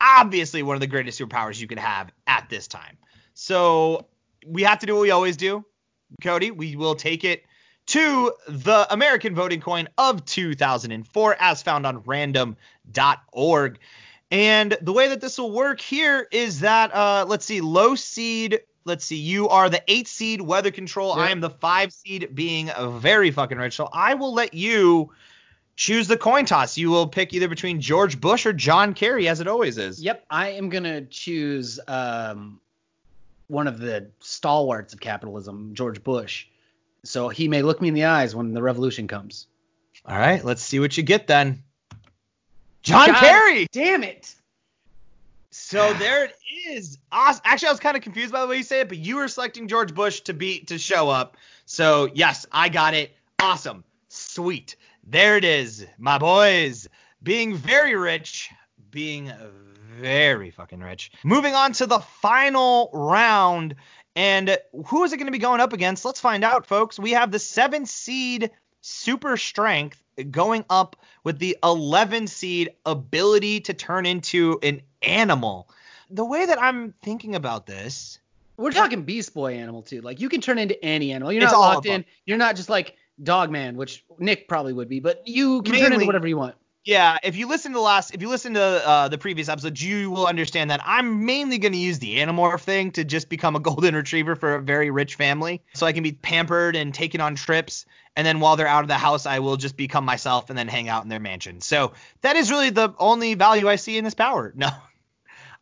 obviously 0.00 0.62
one 0.62 0.74
of 0.74 0.80
the 0.80 0.86
greatest 0.86 1.20
superpowers 1.20 1.60
you 1.60 1.66
could 1.66 1.78
have 1.78 2.10
at 2.26 2.48
this 2.48 2.66
time. 2.66 2.96
So 3.34 4.06
we 4.46 4.62
have 4.62 4.78
to 4.80 4.86
do 4.86 4.94
what 4.94 5.02
we 5.02 5.10
always 5.10 5.36
do, 5.36 5.64
Cody. 6.22 6.50
We 6.50 6.76
will 6.76 6.94
take 6.94 7.24
it 7.24 7.44
to 7.86 8.32
the 8.48 8.86
American 8.90 9.34
voting 9.34 9.60
coin 9.60 9.88
of 9.96 10.24
2004 10.24 11.36
as 11.38 11.62
found 11.62 11.86
on 11.86 12.02
random.org. 12.04 13.78
And 14.30 14.76
the 14.80 14.92
way 14.92 15.08
that 15.08 15.20
this 15.20 15.38
will 15.38 15.52
work 15.52 15.80
here 15.80 16.26
is 16.32 16.60
that 16.60 16.94
uh, 16.94 17.26
let's 17.28 17.44
see, 17.44 17.60
low 17.60 17.94
seed. 17.94 18.60
Let's 18.84 19.04
see, 19.04 19.16
you 19.16 19.48
are 19.48 19.68
the 19.68 19.82
eight 19.88 20.06
seed 20.08 20.40
weather 20.40 20.70
control. 20.70 21.16
Yeah. 21.16 21.24
I 21.24 21.30
am 21.30 21.40
the 21.40 21.50
five 21.50 21.92
seed 21.92 22.34
being 22.34 22.70
very 22.78 23.30
fucking 23.30 23.58
rich. 23.58 23.74
So 23.74 23.88
I 23.92 24.14
will 24.14 24.32
let 24.32 24.54
you 24.54 25.12
choose 25.76 26.08
the 26.08 26.16
coin 26.16 26.44
toss. 26.44 26.78
You 26.78 26.90
will 26.90 27.06
pick 27.06 27.34
either 27.34 27.48
between 27.48 27.80
George 27.80 28.20
Bush 28.20 28.46
or 28.46 28.52
John 28.52 28.94
Kerry, 28.94 29.28
as 29.28 29.40
it 29.40 29.48
always 29.48 29.78
is. 29.78 30.02
Yep, 30.02 30.24
I 30.30 30.50
am 30.50 30.68
gonna 30.68 31.02
choose 31.02 31.78
um, 31.86 32.60
one 33.48 33.68
of 33.68 33.78
the 33.78 34.10
stalwarts 34.20 34.92
of 34.92 35.00
capitalism, 35.00 35.74
George 35.74 36.02
Bush. 36.02 36.46
So 37.04 37.28
he 37.28 37.48
may 37.48 37.62
look 37.62 37.80
me 37.80 37.88
in 37.88 37.94
the 37.94 38.04
eyes 38.04 38.34
when 38.34 38.52
the 38.52 38.62
revolution 38.62 39.06
comes. 39.06 39.46
All 40.04 40.18
right, 40.18 40.44
let's 40.44 40.62
see 40.62 40.80
what 40.80 40.96
you 40.96 41.02
get 41.02 41.26
then. 41.26 41.62
John 42.82 43.08
God 43.08 43.16
Kerry. 43.16 43.66
Damn 43.72 44.04
it! 44.04 44.34
So 45.50 45.92
there 45.98 46.24
it 46.24 46.34
is. 46.68 46.98
Awesome. 47.10 47.42
Actually, 47.44 47.68
I 47.68 47.72
was 47.72 47.80
kind 47.80 47.96
of 47.96 48.02
confused 48.02 48.32
by 48.32 48.40
the 48.40 48.46
way 48.46 48.58
you 48.58 48.62
say 48.62 48.80
it, 48.80 48.88
but 48.88 48.98
you 48.98 49.16
were 49.16 49.28
selecting 49.28 49.68
George 49.68 49.94
Bush 49.94 50.20
to 50.22 50.34
be 50.34 50.60
to 50.66 50.78
show 50.78 51.08
up. 51.08 51.36
So 51.64 52.08
yes, 52.14 52.46
I 52.52 52.68
got 52.68 52.94
it. 52.94 53.12
Awesome. 53.40 53.84
Sweet. 54.08 54.76
There 55.08 55.36
it 55.36 55.44
is, 55.44 55.86
my 55.98 56.18
boys. 56.18 56.88
Being 57.22 57.54
very 57.54 57.94
rich, 57.94 58.50
being 58.90 59.32
very 60.00 60.50
fucking 60.50 60.80
rich. 60.80 61.10
Moving 61.24 61.54
on 61.54 61.72
to 61.74 61.86
the 61.86 62.00
final 62.00 62.90
round. 62.92 63.76
And 64.14 64.56
who 64.86 65.04
is 65.04 65.12
it 65.12 65.18
going 65.18 65.26
to 65.26 65.32
be 65.32 65.38
going 65.38 65.60
up 65.60 65.72
against? 65.72 66.04
Let's 66.04 66.20
find 66.20 66.42
out, 66.42 66.66
folks. 66.66 66.98
We 66.98 67.12
have 67.12 67.30
the 67.30 67.38
seven 67.38 67.86
seed 67.86 68.50
super 68.80 69.36
strength 69.36 70.02
going 70.30 70.64
up 70.70 70.96
with 71.24 71.38
the 71.38 71.58
11 71.62 72.26
seed 72.28 72.70
ability 72.86 73.60
to 73.60 73.74
turn 73.74 74.06
into 74.06 74.58
an 74.62 74.80
animal. 75.02 75.68
The 76.10 76.24
way 76.24 76.46
that 76.46 76.60
I'm 76.60 76.94
thinking 77.02 77.34
about 77.34 77.66
this, 77.66 78.18
We're 78.56 78.70
talking 78.70 79.02
Beast 79.02 79.34
Boy 79.34 79.54
animal 79.54 79.82
too. 79.82 80.00
Like 80.00 80.20
you 80.20 80.28
can 80.28 80.40
turn 80.40 80.58
into 80.58 80.82
any 80.82 81.12
animal. 81.12 81.32
You're 81.32 81.42
not 81.42 81.58
locked 81.58 81.86
in. 81.86 82.04
You're 82.24 82.38
not 82.38 82.56
just 82.56 82.70
like 82.70 82.96
Dog 83.22 83.50
Man, 83.50 83.76
which 83.76 84.04
Nick 84.18 84.48
probably 84.48 84.72
would 84.72 84.88
be, 84.88 85.00
but 85.00 85.26
you 85.26 85.62
can 85.62 85.74
turn 85.74 85.92
into 85.92 86.06
whatever 86.06 86.26
you 86.28 86.38
want. 86.38 86.54
Yeah, 86.86 87.18
if 87.24 87.36
you 87.36 87.48
listen 87.48 87.72
to 87.72 87.76
the 87.78 87.82
last, 87.82 88.14
if 88.14 88.22
you 88.22 88.28
listen 88.28 88.54
to 88.54 88.62
uh, 88.62 89.08
the 89.08 89.18
previous 89.18 89.48
episodes, 89.48 89.82
you 89.82 90.08
will 90.08 90.26
understand 90.26 90.70
that 90.70 90.80
I'm 90.86 91.26
mainly 91.26 91.58
going 91.58 91.72
to 91.72 91.78
use 91.78 91.98
the 91.98 92.18
Animorph 92.18 92.60
thing 92.60 92.92
to 92.92 93.04
just 93.04 93.28
become 93.28 93.56
a 93.56 93.60
golden 93.68 93.96
retriever 93.96 94.36
for 94.36 94.54
a 94.54 94.62
very 94.62 94.90
rich 94.92 95.16
family, 95.16 95.62
so 95.74 95.84
I 95.84 95.92
can 95.92 96.04
be 96.04 96.12
pampered 96.12 96.76
and 96.76 96.94
taken 96.94 97.20
on 97.20 97.34
trips. 97.34 97.86
And 98.14 98.24
then 98.24 98.38
while 98.38 98.54
they're 98.56 98.68
out 98.68 98.82
of 98.82 98.88
the 98.88 98.94
house, 98.94 99.26
I 99.26 99.40
will 99.40 99.56
just 99.56 99.76
become 99.76 100.04
myself 100.04 100.48
and 100.48 100.56
then 100.56 100.68
hang 100.68 100.88
out 100.88 101.02
in 101.02 101.08
their 101.10 101.20
mansion. 101.20 101.60
So 101.60 101.92
that 102.22 102.36
is 102.36 102.50
really 102.52 102.70
the 102.70 102.94
only 102.98 103.34
value 103.34 103.68
I 103.68 103.76
see 103.76 103.98
in 103.98 104.04
this 104.04 104.14
power. 104.14 104.54
No. 104.56 104.70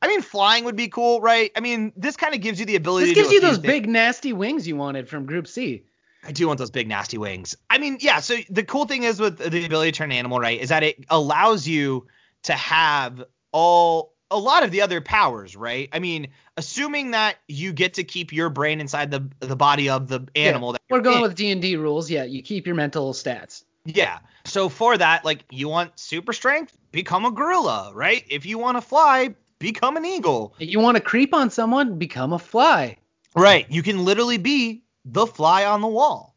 I 0.03 0.09
mean, 0.09 0.21
flying 0.21 0.67
would 0.67 0.77
be 0.77 0.89
cool, 0.89 1.23
right? 1.23 1.51
I 1.57 1.61
mean, 1.61 1.91
this 1.97 2.17
kind 2.17 2.35
of 2.35 2.43
gives 2.43 2.61
you 2.61 2.67
the 2.67 2.77
ability 2.77 3.07
This 3.07 3.15
gives 3.15 3.33
you 3.33 3.41
those 3.41 3.57
things. 3.57 3.67
big 3.67 3.89
nasty 3.89 4.35
wings 4.35 4.69
you 4.69 4.77
wanted 4.77 5.09
from 5.09 5.25
Group 5.25 5.47
C. 5.47 5.85
I 6.27 6.33
do 6.33 6.47
want 6.47 6.59
those 6.59 6.71
big 6.71 6.89
nasty 6.89 7.19
wings. 7.19 7.57
I 7.69 7.79
mean, 7.79 7.99
yeah. 8.01 8.21
So 8.21 8.37
the 8.51 8.63
cool 8.63 8.87
thing 8.87 9.03
is 9.03 9.21
with 9.21 9.39
the 9.39 9.65
ability 9.65 9.93
to 9.93 9.97
turn 9.99 10.13
animal, 10.13 10.39
right, 10.41 10.61
is 10.61 10.71
that 10.71 10.83
it 10.83 11.05
allows 11.11 11.67
you 11.67 12.07
to 12.45 12.53
have 12.55 13.25
all 13.53 14.13
a 14.31 14.39
lot 14.39 14.65
of 14.65 14.71
the 14.71 14.83
other 14.83 15.01
powers, 15.01 15.55
right? 15.55 15.89
I 15.93 15.99
mean, 15.99 16.29
assuming 16.57 17.13
that 17.13 17.37
you 17.47 17.73
get 17.73 17.95
to 17.95 18.05
keep 18.05 18.33
your 18.33 18.49
brain 18.51 18.81
inside 18.81 19.11
the 19.11 19.29
the 19.41 19.57
body 19.57 19.89
of 19.91 20.09
the 20.09 20.27
animal 20.35 20.73
that 20.73 20.81
We're 20.91 21.01
going 21.01 21.17
in. 21.17 21.23
with 21.23 21.35
D 21.35 21.51
and 21.51 21.61
D 21.63 21.77
rules. 21.77 22.11
Yeah, 22.11 22.25
you 22.25 22.43
keep 22.43 22.67
your 22.67 22.75
mental 22.75 23.13
stats. 23.13 23.65
Yeah. 23.85 24.19
So 24.45 24.69
for 24.69 24.97
that, 24.97 25.25
like 25.25 25.45
you 25.51 25.69
want 25.69 25.99
super 25.99 26.33
strength, 26.33 26.77
become 26.91 27.25
a 27.25 27.31
gorilla, 27.31 27.93
right? 27.95 28.25
If 28.29 28.47
you 28.47 28.59
want 28.59 28.77
to 28.77 28.81
fly, 28.81 29.35
become 29.59 29.97
an 29.97 30.05
eagle. 30.05 30.55
If 30.59 30.71
you 30.71 30.81
want 30.81 30.97
to 30.97 31.03
creep 31.03 31.35
on 31.35 31.51
someone, 31.51 31.99
become 31.99 32.33
a 32.33 32.39
fly. 32.39 32.99
Right. 33.37 33.71
You 33.71 33.83
can 33.83 34.05
literally 34.05 34.39
be 34.39 34.84
the 35.05 35.27
fly 35.27 35.65
on 35.65 35.81
the 35.81 35.87
wall. 35.87 36.35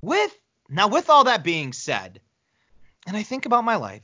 With 0.00 0.36
now 0.68 0.88
with 0.88 1.10
all 1.10 1.24
that 1.24 1.44
being 1.44 1.72
said, 1.72 2.20
and 3.06 3.16
I 3.16 3.22
think 3.22 3.46
about 3.46 3.64
my 3.64 3.76
life, 3.76 4.02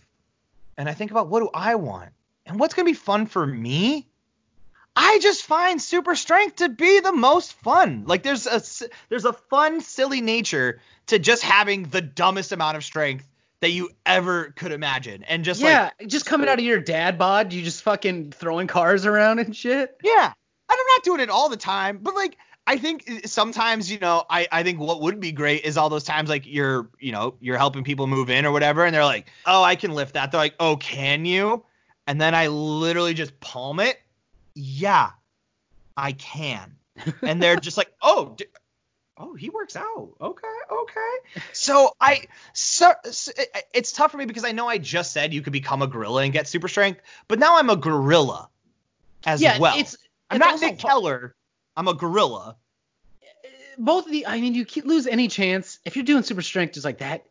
and 0.77 0.89
I 0.89 0.95
think 0.95 1.11
about 1.11 1.29
what 1.29 1.41
do 1.41 1.51
I 1.53 1.75
want, 1.77 2.11
and 2.47 2.59
what's 2.59 2.75
gonna 2.75 2.87
be 2.87 2.95
fun 2.95 3.27
for 3.27 3.45
me. 3.45 4.07
I 4.95 5.21
just 5.23 5.45
find 5.45 5.81
super 5.81 6.17
strength 6.17 6.57
to 6.57 6.69
be 6.69 6.99
the 7.01 7.13
most 7.13 7.53
fun. 7.53 8.05
Like 8.07 8.23
there's 8.23 8.47
a 8.47 8.61
there's 9.09 9.25
a 9.25 9.33
fun, 9.33 9.81
silly 9.81 10.21
nature 10.21 10.81
to 11.07 11.19
just 11.19 11.43
having 11.43 11.85
the 11.85 12.01
dumbest 12.01 12.53
amount 12.53 12.77
of 12.77 12.85
strength 12.85 13.29
that 13.61 13.71
you 13.71 13.91
ever 14.07 14.53
could 14.57 14.73
imagine, 14.73 15.25
and 15.25 15.45
just 15.45 15.61
yeah, 15.61 15.91
like 16.01 16.09
just 16.09 16.27
coming 16.27 16.49
out 16.49 16.59
of 16.59 16.65
your 16.65 16.81
dad 16.81 17.19
bod, 17.19 17.53
you 17.53 17.63
just 17.63 17.83
fucking 17.83 18.33
throwing 18.33 18.67
cars 18.67 19.07
around 19.07 19.39
and 19.39 19.55
shit. 19.57 19.97
Yeah. 20.03 20.33
And 20.71 20.79
I'm 20.79 20.87
not 20.87 21.03
doing 21.03 21.21
it 21.21 21.31
all 21.31 21.49
the 21.49 21.57
time, 21.57 21.99
but 22.03 22.15
like 22.15 22.37
I 22.69 22.77
think 22.77 23.05
eh, 23.09 23.21
sometimes, 23.25 23.91
you 23.91 23.99
know, 23.99 24.25
I, 24.29 24.47
I 24.53 24.63
think 24.63 24.79
what 24.79 25.01
would 25.01 25.21
be 25.21 25.33
great 25.33 25.65
is 25.65 25.79
all 25.79 25.89
those 25.89 26.05
times 26.05 26.29
like 26.29 26.47
you're, 26.47 26.91
you 27.01 27.13
know, 27.13 27.35
you're 27.41 27.57
helping 27.57 27.83
people 27.83 28.07
move 28.07 28.29
in 28.29 28.45
or 28.45 28.53
whatever, 28.53 28.85
and 28.85 28.95
they're 28.95 29.07
like, 29.07 29.31
oh, 29.47 29.65
I 29.65 29.75
can 29.75 29.93
lift 29.95 30.15
that. 30.15 30.31
They're 30.31 30.41
like, 30.41 30.55
oh, 30.61 30.77
can 30.77 31.25
you? 31.25 31.65
And 32.07 32.21
then 32.21 32.35
I 32.35 32.49
literally 32.49 33.15
just 33.15 33.41
palm 33.41 33.81
it. 33.81 33.99
Yeah, 34.55 35.11
I 35.97 36.13
can. 36.13 36.77
And 37.23 37.43
they're 37.43 37.57
just 37.57 37.79
like, 37.79 37.91
oh, 38.03 38.35
d- 38.37 38.47
oh, 39.17 39.33
he 39.35 39.49
works 39.49 39.77
out. 39.77 40.11
Okay, 40.21 40.47
okay. 40.71 41.17
So 41.53 41.93
I, 42.01 42.27
so, 42.53 42.93
so 43.11 43.33
it- 43.35 43.39
eh, 43.55 43.59
eh, 43.59 43.61
it's 43.73 43.93
tough 43.93 44.11
for 44.11 44.19
me 44.19 44.27
because 44.27 44.45
I 44.45 44.53
know 44.53 44.69
I 44.69 44.77
just 44.77 45.13
said 45.13 45.33
you 45.33 45.41
could 45.41 45.55
become 45.55 45.81
a 45.81 45.87
gorilla 45.87 46.23
and 46.23 46.35
get 46.35 46.47
super 46.47 46.69
strength, 46.69 47.01
but 47.29 47.39
now 47.39 47.57
I'm 47.57 47.71
a 47.71 47.77
gorilla 47.77 48.51
as 49.25 49.41
yeah, 49.41 49.59
well. 49.59 49.79
it's 49.79 49.97
I'm 50.29 50.37
it's 50.37 50.45
not 50.45 50.61
Nick 50.61 50.79
Keller. 50.79 51.35
I'm 51.79 51.87
a 51.89 51.95
gorilla. 51.95 52.57
both 53.79 54.07
of 54.07 54.13
the 54.13 54.27
I 54.27 54.41
mean 54.41 54.55
you 54.55 54.67
lose 54.85 55.07
any 55.07 55.29
chance 55.29 55.79
if 55.85 55.95
you're 55.97 56.05
doing 56.05 56.23
super 56.25 56.43
strength 56.43 56.75
just 56.75 56.85
like 56.85 56.99
that. 56.99 57.25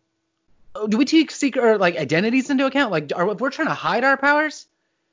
Do 0.88 0.98
we 0.98 1.06
take 1.06 1.32
secret 1.32 1.64
or 1.64 1.78
like 1.78 1.98
identities 1.98 2.50
into 2.50 2.66
account? 2.66 2.92
Like, 2.92 3.12
are 3.16 3.30
if 3.32 3.40
we're 3.40 3.50
trying 3.50 3.68
to 3.68 3.74
hide 3.74 4.04
our 4.04 4.16
powers? 4.16 4.68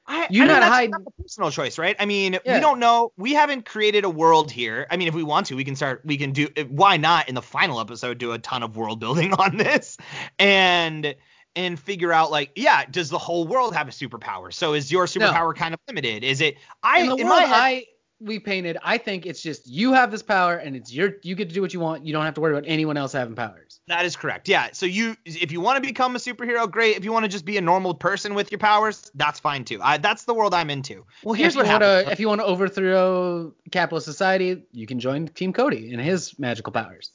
I, 0.07 0.27
You're 0.29 0.45
I 0.45 0.49
not 0.49 0.63
hiding- 0.63 0.91
not 0.91 1.01
a 1.07 1.23
personal 1.23 1.51
choice, 1.51 1.79
right? 1.79 1.97
I 1.99 2.05
mean, 2.05 2.39
Yeah. 2.45 2.57
we 2.57 2.61
don't 2.61 2.79
know. 2.79 3.13
We 3.17 3.33
haven't 3.33 3.65
created 3.65 4.05
a 4.05 4.11
world 4.11 4.51
here. 4.51 4.87
I 4.91 4.99
mean, 4.99 5.09
if 5.09 5.15
we 5.15 5.23
want 5.23 5.47
to, 5.47 5.57
we 5.57 5.65
can 5.65 5.75
start. 5.77 6.03
We 6.05 6.19
can 6.19 6.33
do. 6.33 6.49
Why 6.69 6.99
not 6.99 7.31
in 7.31 7.35
the 7.35 7.41
final 7.41 7.81
episode 7.81 8.19
do 8.19 8.33
a 8.33 8.39
ton 8.39 8.63
of 8.63 8.77
world 8.77 9.01
building 9.01 9.33
on 9.39 9.57
this, 9.57 9.97
and 10.39 11.15
and 11.57 11.81
figure 11.81 12.13
out 12.13 12.31
like, 12.31 12.51
yeah, 12.57 12.85
does 12.85 13.09
the 13.09 13.19
whole 13.19 13.47
world 13.47 13.75
have 13.75 13.89
a 13.89 13.93
superpower? 13.93 14.53
So 14.53 14.75
is 14.75 14.93
your 14.93 15.07
superpower 15.07 15.57
kind 15.57 15.73
of 15.73 15.81
limited? 15.89 16.23
Is 16.23 16.43
it? 16.43 16.59
I 16.83 17.01
in 17.01 17.21
in 17.21 17.27
my 17.29 17.41
head, 17.43 17.51
I 17.59 17.87
we 18.25 18.39
painted, 18.39 18.79
I 18.83 18.99
think 18.99 19.27
it's 19.27 19.43
just 19.43 19.69
you 19.69 19.93
have 19.93 20.11
this 20.11 20.23
power 20.23 20.57
and 20.57 20.75
it's 20.75 20.93
your 20.93 21.13
you 21.23 21.35
get 21.35 21.49
to 21.49 21.55
do 21.55 21.61
what 21.63 21.73
you 21.73 21.81
want. 21.81 22.05
You 22.07 22.13
don't 22.13 22.25
have 22.25 22.35
to 22.35 22.41
worry 22.41 22.53
about 22.53 22.65
anyone 22.69 22.97
else 22.97 23.13
having 23.13 23.35
powers. 23.35 23.81
that 23.89 24.05
is 24.05 24.17
correct. 24.17 24.49
Yeah. 24.49 24.69
So 24.73 24.87
you, 24.87 25.17
if 25.25 25.53
you 25.53 25.61
want 25.61 25.83
to 25.83 25.87
become 25.87 26.17
a 26.17 26.19
superhero, 26.19 26.71
great. 26.71 26.97
If 26.97 27.05
you 27.05 27.13
want 27.13 27.25
to 27.25 27.29
just 27.29 27.45
be 27.45 27.57
a 27.57 27.61
normal 27.61 27.95
person 27.95 28.35
with 28.35 28.51
your 28.51 28.59
powers, 28.59 29.11
that's 29.15 29.39
fine 29.41 29.65
too. 29.65 29.81
I, 29.83 29.99
that's 29.99 30.25
the 30.25 30.35
world 30.35 30.55
I'm 30.55 30.71
into. 30.71 31.05
Well, 31.23 31.35
here's 31.35 31.55
what 31.57 31.67
happens. 31.67 32.05
Wanna, 32.05 32.11
if 32.13 32.21
you 32.21 32.29
want 32.29 32.41
to 32.41 32.47
overthrow 32.47 33.53
capitalist 33.71 34.07
society, 34.07 34.65
you 34.73 34.87
can 34.87 34.99
join 35.01 35.29
Team 35.29 35.53
Cody 35.53 35.93
and 35.93 36.01
his 36.01 36.39
magical 36.39 36.73
powers. 36.73 37.11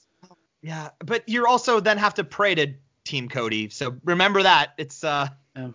Yeah, 0.61 0.89
but 1.03 1.27
you 1.27 1.45
also 1.47 1.79
then 1.79 1.97
have 1.97 2.15
to 2.15 2.23
pray 2.23 2.55
to 2.55 2.73
Team 3.05 3.29
Cody. 3.29 3.69
So 3.69 3.95
remember 4.03 4.43
that. 4.43 4.73
It's 4.77 5.03
uh 5.03 5.29
Um, 5.55 5.73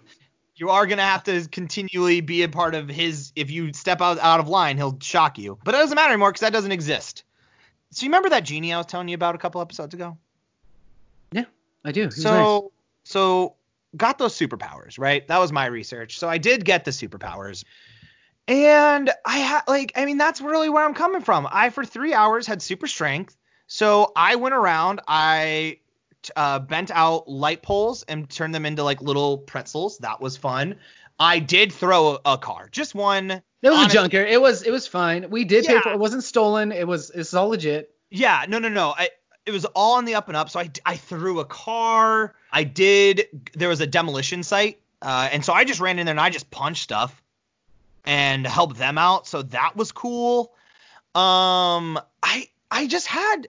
you 0.56 0.70
are 0.70 0.86
gonna 0.86 1.02
have 1.02 1.24
to 1.24 1.48
continually 1.48 2.20
be 2.20 2.42
a 2.42 2.48
part 2.48 2.74
of 2.74 2.88
his 2.88 3.32
if 3.34 3.50
you 3.50 3.72
step 3.72 4.00
out 4.00 4.18
out 4.18 4.40
of 4.40 4.48
line, 4.48 4.76
he'll 4.76 4.98
shock 5.00 5.38
you. 5.38 5.58
But 5.64 5.74
it 5.74 5.78
doesn't 5.78 5.94
matter 5.94 6.12
anymore 6.12 6.30
because 6.30 6.40
that 6.40 6.52
doesn't 6.52 6.72
exist. 6.72 7.24
So 7.90 8.04
you 8.04 8.10
remember 8.10 8.30
that 8.30 8.44
genie 8.44 8.72
I 8.72 8.78
was 8.78 8.86
telling 8.86 9.08
you 9.08 9.14
about 9.14 9.34
a 9.34 9.38
couple 9.38 9.60
episodes 9.60 9.94
ago? 9.94 10.18
yeah, 11.32 11.44
I 11.84 11.92
do. 11.92 12.10
So 12.10 12.30
nice. 12.30 12.70
so 13.04 13.54
got 13.96 14.18
those 14.18 14.34
superpowers, 14.34 14.98
right? 14.98 15.26
That 15.28 15.38
was 15.38 15.52
my 15.52 15.66
research. 15.66 16.18
So 16.18 16.28
I 16.28 16.38
did 16.38 16.64
get 16.64 16.84
the 16.84 16.90
superpowers. 16.90 17.64
And 18.46 19.10
I 19.24 19.38
had 19.38 19.62
like 19.66 19.92
I 19.96 20.04
mean 20.04 20.18
that's 20.18 20.40
really 20.40 20.68
where 20.68 20.84
I'm 20.84 20.94
coming 20.94 21.22
from. 21.22 21.48
I 21.50 21.70
for 21.70 21.84
3 21.84 22.14
hours 22.14 22.46
had 22.46 22.62
super 22.62 22.86
strength. 22.86 23.36
So 23.66 24.12
I 24.14 24.36
went 24.36 24.54
around, 24.54 25.00
I 25.08 25.78
uh, 26.36 26.58
bent 26.58 26.90
out 26.90 27.28
light 27.28 27.62
poles 27.62 28.02
and 28.04 28.28
turned 28.28 28.54
them 28.54 28.66
into 28.66 28.82
like 28.82 29.00
little 29.02 29.38
pretzels. 29.38 29.98
That 29.98 30.20
was 30.20 30.36
fun. 30.36 30.76
I 31.18 31.38
did 31.38 31.72
throw 31.72 32.14
a, 32.24 32.32
a 32.32 32.38
car, 32.38 32.68
just 32.72 32.94
one. 32.94 33.30
It 33.30 33.42
was 33.70 33.78
honest- 33.78 33.90
a 33.94 33.98
junker. 33.98 34.18
It 34.24 34.40
was 34.40 34.62
it 34.62 34.70
was 34.70 34.86
fine. 34.86 35.30
We 35.30 35.44
did 35.44 35.64
pay 35.64 35.74
Yeah. 35.74 35.80
for 35.82 35.92
it. 35.92 35.98
wasn't 35.98 36.24
stolen. 36.24 36.72
It 36.72 36.86
was 36.86 37.10
it's 37.10 37.32
all 37.34 37.48
legit. 37.48 37.94
Yeah, 38.10 38.44
no, 38.48 38.58
no, 38.58 38.68
no. 38.68 38.94
I 38.96 39.08
it 39.46 39.52
was 39.52 39.64
all 39.66 39.96
on 39.96 40.04
the 40.06 40.14
up 40.16 40.28
and 40.28 40.36
up. 40.36 40.50
So 40.50 40.60
I 40.60 40.70
I 40.84 40.96
threw 40.96 41.40
a 41.40 41.44
car. 41.44 42.34
I 42.52 42.64
did. 42.64 43.26
There 43.54 43.68
was 43.68 43.80
a 43.80 43.86
demolition 43.86 44.42
site, 44.42 44.80
uh, 45.02 45.28
and 45.32 45.44
so 45.44 45.52
I 45.52 45.64
just 45.64 45.80
ran 45.80 45.98
in 45.98 46.06
there 46.06 46.12
and 46.12 46.20
I 46.20 46.30
just 46.30 46.50
punched 46.50 46.82
stuff 46.82 47.22
and 48.04 48.46
helped 48.46 48.76
them 48.76 48.98
out. 48.98 49.26
So 49.26 49.42
that 49.42 49.76
was 49.76 49.92
cool. 49.92 50.52
Um, 51.14 51.98
I 52.22 52.48
I 52.70 52.86
just 52.86 53.06
had 53.06 53.48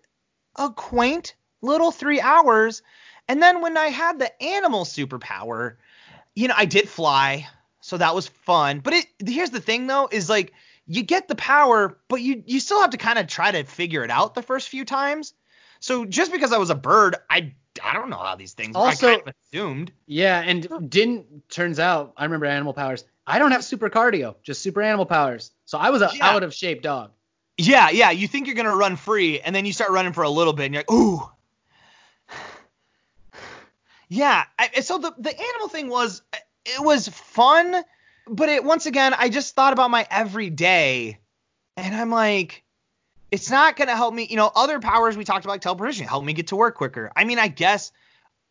a 0.56 0.70
quaint 0.70 1.36
little 1.66 1.92
three 1.92 2.22
hours, 2.22 2.82
and 3.28 3.42
then 3.42 3.62
when 3.62 3.78
I 3.78 3.88
had 3.88 4.20
the 4.20 4.44
animal 4.44 4.86
superpower, 4.86 5.76
you 6.36 6.48
know, 6.48 6.54
I 6.58 6.66
did 6.66 6.88
fly, 6.88 7.48
so 7.82 7.98
that 7.98 8.16
was 8.16 8.28
fun. 8.28 8.80
But 8.80 8.94
it 8.94 9.06
here's 9.28 9.50
the 9.52 9.60
thing 9.60 9.88
though, 9.88 10.08
is 10.12 10.30
like 10.30 10.54
you 10.88 11.04
get 11.04 11.28
the 11.28 11.36
power, 11.36 11.98
but 12.08 12.22
you 12.22 12.44
you 12.46 12.60
still 12.60 12.82
have 12.82 12.92
to 12.92 12.98
kind 12.98 13.18
of 13.20 13.28
try 13.28 13.52
to 13.52 13.64
figure 13.64 14.04
it 14.04 14.12
out 14.12 14.36
the 14.36 14.44
first 14.44 14.70
few 14.70 14.86
times. 14.86 15.34
So 15.80 16.06
just 16.06 16.32
because 16.32 16.52
I 16.54 16.58
was 16.58 16.70
a 16.70 16.76
bird, 16.76 17.16
I 17.30 17.54
I 17.84 17.94
don't 17.94 18.10
know 18.10 18.18
how 18.18 18.36
these 18.36 18.54
things. 18.54 18.76
Also- 18.76 19.08
I 19.08 19.16
kind 19.16 19.28
of 19.28 19.34
assumed. 19.52 19.92
Yeah, 20.06 20.40
and 20.42 20.90
didn't 20.90 21.50
turns 21.50 21.80
out 21.80 22.14
I 22.18 22.24
remember 22.24 22.46
animal 22.46 22.74
powers. 22.74 23.04
I 23.28 23.40
don't 23.40 23.52
have 23.52 23.64
super 23.64 23.90
cardio, 23.90 24.36
just 24.44 24.62
super 24.62 24.82
animal 24.82 25.06
powers. 25.06 25.52
So 25.66 25.78
I 25.78 25.90
was 25.90 26.02
a 26.02 26.12
Yeah. 26.14 26.28
out 26.30 26.44
of 26.44 26.54
shape 26.54 26.82
dog. 26.84 27.12
Yeah, 27.58 27.90
yeah. 27.90 28.12
You 28.12 28.28
think 28.28 28.46
you're 28.48 28.56
gonna 28.56 28.76
run 28.76 28.96
free, 28.98 29.40
and 29.40 29.56
then 29.56 29.66
you 29.66 29.74
start 29.74 29.92
running 29.92 30.14
for 30.14 30.24
a 30.24 30.30
little 30.30 30.54
bit, 30.54 30.66
and 30.66 30.74
you're 30.76 30.84
like, 30.88 30.92
ooh. 30.92 31.30
Yeah. 34.16 34.44
I, 34.58 34.80
so 34.82 34.98
the 34.98 35.14
the 35.18 35.38
animal 35.38 35.68
thing 35.68 35.90
was 35.90 36.22
it 36.66 36.82
was 36.84 37.08
fun, 37.08 37.76
but 38.28 38.50
it 38.50 38.64
once 38.64 38.86
again 38.86 39.14
I 39.18 39.30
just 39.30 39.56
thought 39.56 39.74
about 39.74 39.92
my 39.92 40.08
everyday, 40.10 41.20
and 41.78 41.96
I'm 41.96 42.10
like, 42.10 42.64
it's 43.32 43.50
not 43.52 43.76
gonna 43.76 43.96
help 43.96 44.14
me. 44.14 44.26
You 44.30 44.38
know, 44.38 44.52
other 44.56 44.80
powers 44.80 45.18
we 45.18 45.24
talked 45.26 45.46
about 45.46 45.54
like 45.54 45.62
teleportation 45.62 46.08
help 46.08 46.24
me 46.24 46.34
get 46.34 46.48
to 46.48 46.56
work 46.56 46.76
quicker. 46.76 47.12
I 47.16 47.24
mean, 47.26 47.40
I 47.40 47.48
guess. 47.50 47.92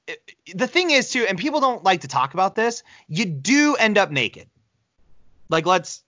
it- 0.07 0.23
The 0.55 0.67
thing 0.67 0.91
is 0.91 1.11
too, 1.11 1.25
and 1.29 1.39
people 1.39 1.61
don't 1.61 1.83
like 1.83 2.03
to 2.03 2.09
talk 2.09 2.35
about 2.35 2.55
this. 2.55 2.83
You 3.09 3.25
do 3.25 3.75
end 3.77 3.97
up 3.97 4.11
naked. 4.11 4.49
Like 5.49 5.67
let's, 5.67 6.03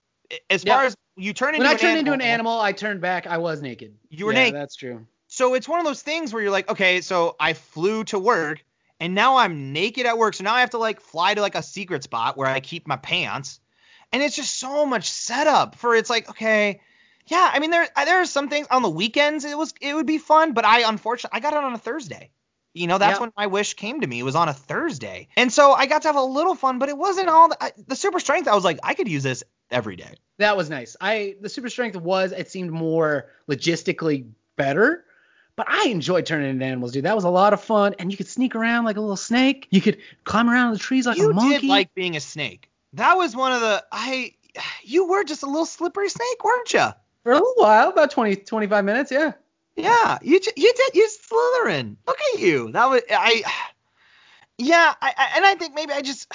as 0.49 0.63
Yeah. 0.63 0.75
far 0.75 0.85
as 0.85 0.95
you 1.15 1.33
turn 1.33 1.55
into 1.55 1.59
When 1.59 1.67
I 1.67 1.71
an 1.73 1.77
turned 1.79 1.97
into 1.99 2.13
an 2.13 2.21
animal- 2.21 2.51
animal, 2.51 2.61
I 2.61 2.73
turned 2.73 3.01
back. 3.01 3.25
I 3.25 3.37
was 3.39 3.61
naked. 3.61 3.95
You 4.09 4.25
were 4.27 4.33
yeah, 4.33 4.39
naked. 4.43 4.55
That's 4.55 4.75
true. 4.75 5.07
So 5.27 5.55
it's 5.55 5.67
one 5.67 5.79
of 5.79 5.85
those 5.85 6.01
things 6.03 6.31
where 6.31 6.41
you're 6.43 6.51
like, 6.51 6.69
okay, 6.69 7.01
so 7.01 7.35
I 7.39 7.53
flew 7.53 8.03
to 8.05 8.19
work 8.19 8.63
and 8.99 9.13
now 9.15 9.37
I'm 9.37 9.73
naked 9.73 10.05
at 10.05 10.17
work. 10.17 10.33
So 10.33 10.43
now 10.43 10.53
I 10.55 10.61
have 10.61 10.71
to 10.71 10.77
like 10.77 11.01
fly 11.01 11.33
to 11.33 11.41
like 11.41 11.55
a 11.55 11.63
secret 11.63 12.03
spot 12.03 12.37
where 12.37 12.47
I 12.47 12.59
keep 12.59 12.87
my 12.87 12.97
pants. 12.97 13.59
And 14.11 14.23
it's 14.23 14.35
just 14.35 14.57
so 14.57 14.85
much 14.85 15.09
setup 15.09 15.75
for 15.75 15.95
it's 15.95 16.09
like, 16.09 16.29
okay, 16.29 16.81
yeah, 17.27 17.49
I 17.53 17.59
mean 17.59 17.71
there 17.71 17.87
there 17.95 18.21
are 18.21 18.25
some 18.25 18.47
things 18.49 18.67
on 18.71 18.81
the 18.81 18.89
weekends 18.89 19.43
it 19.43 19.57
was 19.57 19.73
it 19.81 19.93
would 19.93 20.05
be 20.07 20.17
fun, 20.17 20.53
but 20.53 20.65
I 20.65 20.87
unfortunately 20.87 21.37
I 21.37 21.41
got 21.41 21.53
it 21.53 21.63
on 21.63 21.73
a 21.73 21.77
Thursday. 21.77 22.31
You 22.73 22.85
know, 22.87 22.99
that's 22.99 23.17
Yeah. 23.17 23.21
when 23.21 23.31
my 23.35 23.47
wish 23.47 23.73
came 23.73 24.01
to 24.01 24.07
me. 24.07 24.19
It 24.19 24.23
was 24.23 24.35
on 24.35 24.49
a 24.49 24.53
Thursday. 24.53 25.29
And 25.35 25.51
so 25.51 25.73
I 25.73 25.87
got 25.87 26.03
to 26.03 26.09
have 26.09 26.15
a 26.15 26.21
little 26.21 26.53
fun, 26.53 26.77
but 26.77 26.89
it 26.89 26.97
wasn't 26.97 27.27
all 27.27 27.49
the, 27.49 27.57
I, 27.59 27.71
the 27.87 27.95
super 27.95 28.19
strength. 28.19 28.47
I 28.47 28.53
was 28.53 28.63
like, 28.63 28.77
I 28.83 28.93
could 28.93 29.07
use 29.07 29.23
this 29.23 29.43
every 29.71 29.95
day. 29.95 30.13
That 30.37 30.55
was 30.55 30.69
nice. 30.69 30.95
I 31.01 31.35
the 31.41 31.49
super 31.49 31.69
strength 31.69 31.97
was 31.97 32.31
it 32.31 32.49
seemed 32.51 32.71
more 32.71 33.31
logistically 33.49 34.29
better, 34.55 35.03
but 35.57 35.67
I 35.69 35.89
enjoyed 35.89 36.25
turning 36.25 36.49
into 36.49 36.63
animals, 36.63 36.93
dude. 36.93 37.03
That 37.03 37.15
was 37.15 37.25
a 37.25 37.29
lot 37.29 37.51
of 37.51 37.61
fun, 37.61 37.95
and 37.99 38.09
you 38.09 38.17
could 38.17 38.27
sneak 38.27 38.55
around 38.55 38.85
like 38.85 38.95
a 38.95 39.01
little 39.01 39.17
snake. 39.17 39.67
You 39.71 39.81
could 39.81 39.97
climb 40.23 40.49
around 40.49 40.71
the 40.71 40.79
trees 40.79 41.05
like 41.05 41.17
you 41.17 41.31
a 41.31 41.33
monkey. 41.33 41.55
You 41.55 41.61
did 41.61 41.67
like 41.67 41.93
being 41.93 42.15
a 42.15 42.21
snake. 42.21 42.69
That 42.93 43.17
was 43.17 43.35
one 43.35 43.51
of 43.51 43.59
the 43.59 43.83
I. 43.91 44.33
You 44.83 45.09
were 45.09 45.25
just 45.25 45.43
a 45.43 45.47
little 45.47 45.65
slippery 45.65 46.09
snake, 46.09 46.43
weren't 46.43 46.73
you? 46.73 46.87
for 47.27 47.33
a 47.33 47.35
little 47.35 47.53
while, 47.55 47.89
about 47.89 48.09
20, 48.09 48.37
25 48.37 48.85
minutes, 48.85 49.11
yeah. 49.11 49.33
Yeah, 49.75 50.17
you 50.21 50.39
you 50.55 50.73
did 50.73 50.95
you 50.95 51.09
Slytherin. 51.09 51.97
Look 52.07 52.17
at 52.33 52.39
you. 52.39 52.71
That 52.71 52.89
was 52.89 53.01
I. 53.11 53.43
Yeah, 54.57 54.93
I, 55.01 55.13
I 55.15 55.27
and 55.35 55.45
I 55.45 55.55
think 55.55 55.75
maybe 55.75 55.91
I 55.91 56.01
just 56.01 56.31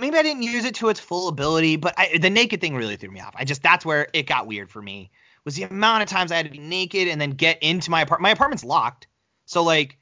maybe 0.00 0.16
I 0.16 0.22
didn't 0.22 0.42
use 0.42 0.64
it 0.64 0.76
to 0.76 0.88
its 0.88 0.98
full 0.98 1.28
ability, 1.28 1.76
but 1.76 1.94
I, 1.96 2.16
the 2.18 2.30
naked 2.30 2.62
thing 2.62 2.74
really 2.74 2.96
threw 2.96 3.10
me 3.10 3.20
off. 3.20 3.34
I 3.36 3.44
just 3.44 3.62
that's 3.62 3.84
where 3.84 4.08
it 4.14 4.26
got 4.26 4.46
weird 4.46 4.70
for 4.70 4.80
me. 4.80 5.10
Was 5.44 5.56
the 5.56 5.62
amount 5.62 6.02
of 6.02 6.08
times 6.08 6.32
I 6.32 6.36
had 6.36 6.46
to 6.46 6.52
be 6.52 6.58
naked 6.58 7.08
and 7.08 7.20
then 7.20 7.30
get 7.30 7.62
into 7.62 7.90
my 7.90 8.02
apartment. 8.02 8.22
My 8.22 8.30
apartment's 8.30 8.64
locked, 8.64 9.06
so 9.46 9.62
like 9.62 9.98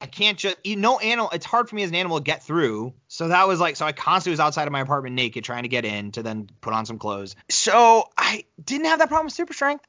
I 0.00 0.06
can't 0.06 0.36
just 0.36 0.56
you 0.64 0.76
no 0.76 0.98
animal. 0.98 1.30
It's 1.32 1.46
hard 1.46 1.68
for 1.68 1.74
me 1.76 1.82
as 1.82 1.90
an 1.90 1.96
animal 1.96 2.18
to 2.18 2.22
get 2.22 2.42
through. 2.42 2.92
So 3.08 3.28
that 3.28 3.48
was 3.48 3.60
like 3.60 3.76
so 3.76 3.86
I 3.86 3.92
constantly 3.92 4.32
was 4.32 4.40
outside 4.40 4.66
of 4.66 4.72
my 4.72 4.80
apartment 4.80 5.14
naked 5.14 5.44
trying 5.44 5.62
to 5.62 5.68
get 5.68 5.84
in 5.84 6.12
to 6.12 6.22
then 6.22 6.50
put 6.60 6.74
on 6.74 6.84
some 6.84 6.98
clothes. 6.98 7.36
So 7.48 8.08
I 8.16 8.44
didn't 8.62 8.86
have 8.86 8.98
that 8.98 9.08
problem 9.08 9.26
with 9.26 9.34
super 9.34 9.54
strength. 9.54 9.86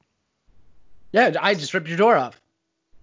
Yeah, 1.12 1.34
I 1.40 1.54
just 1.56 1.74
ripped 1.74 1.88
your 1.88 1.98
door 1.98 2.16
off. 2.16 2.40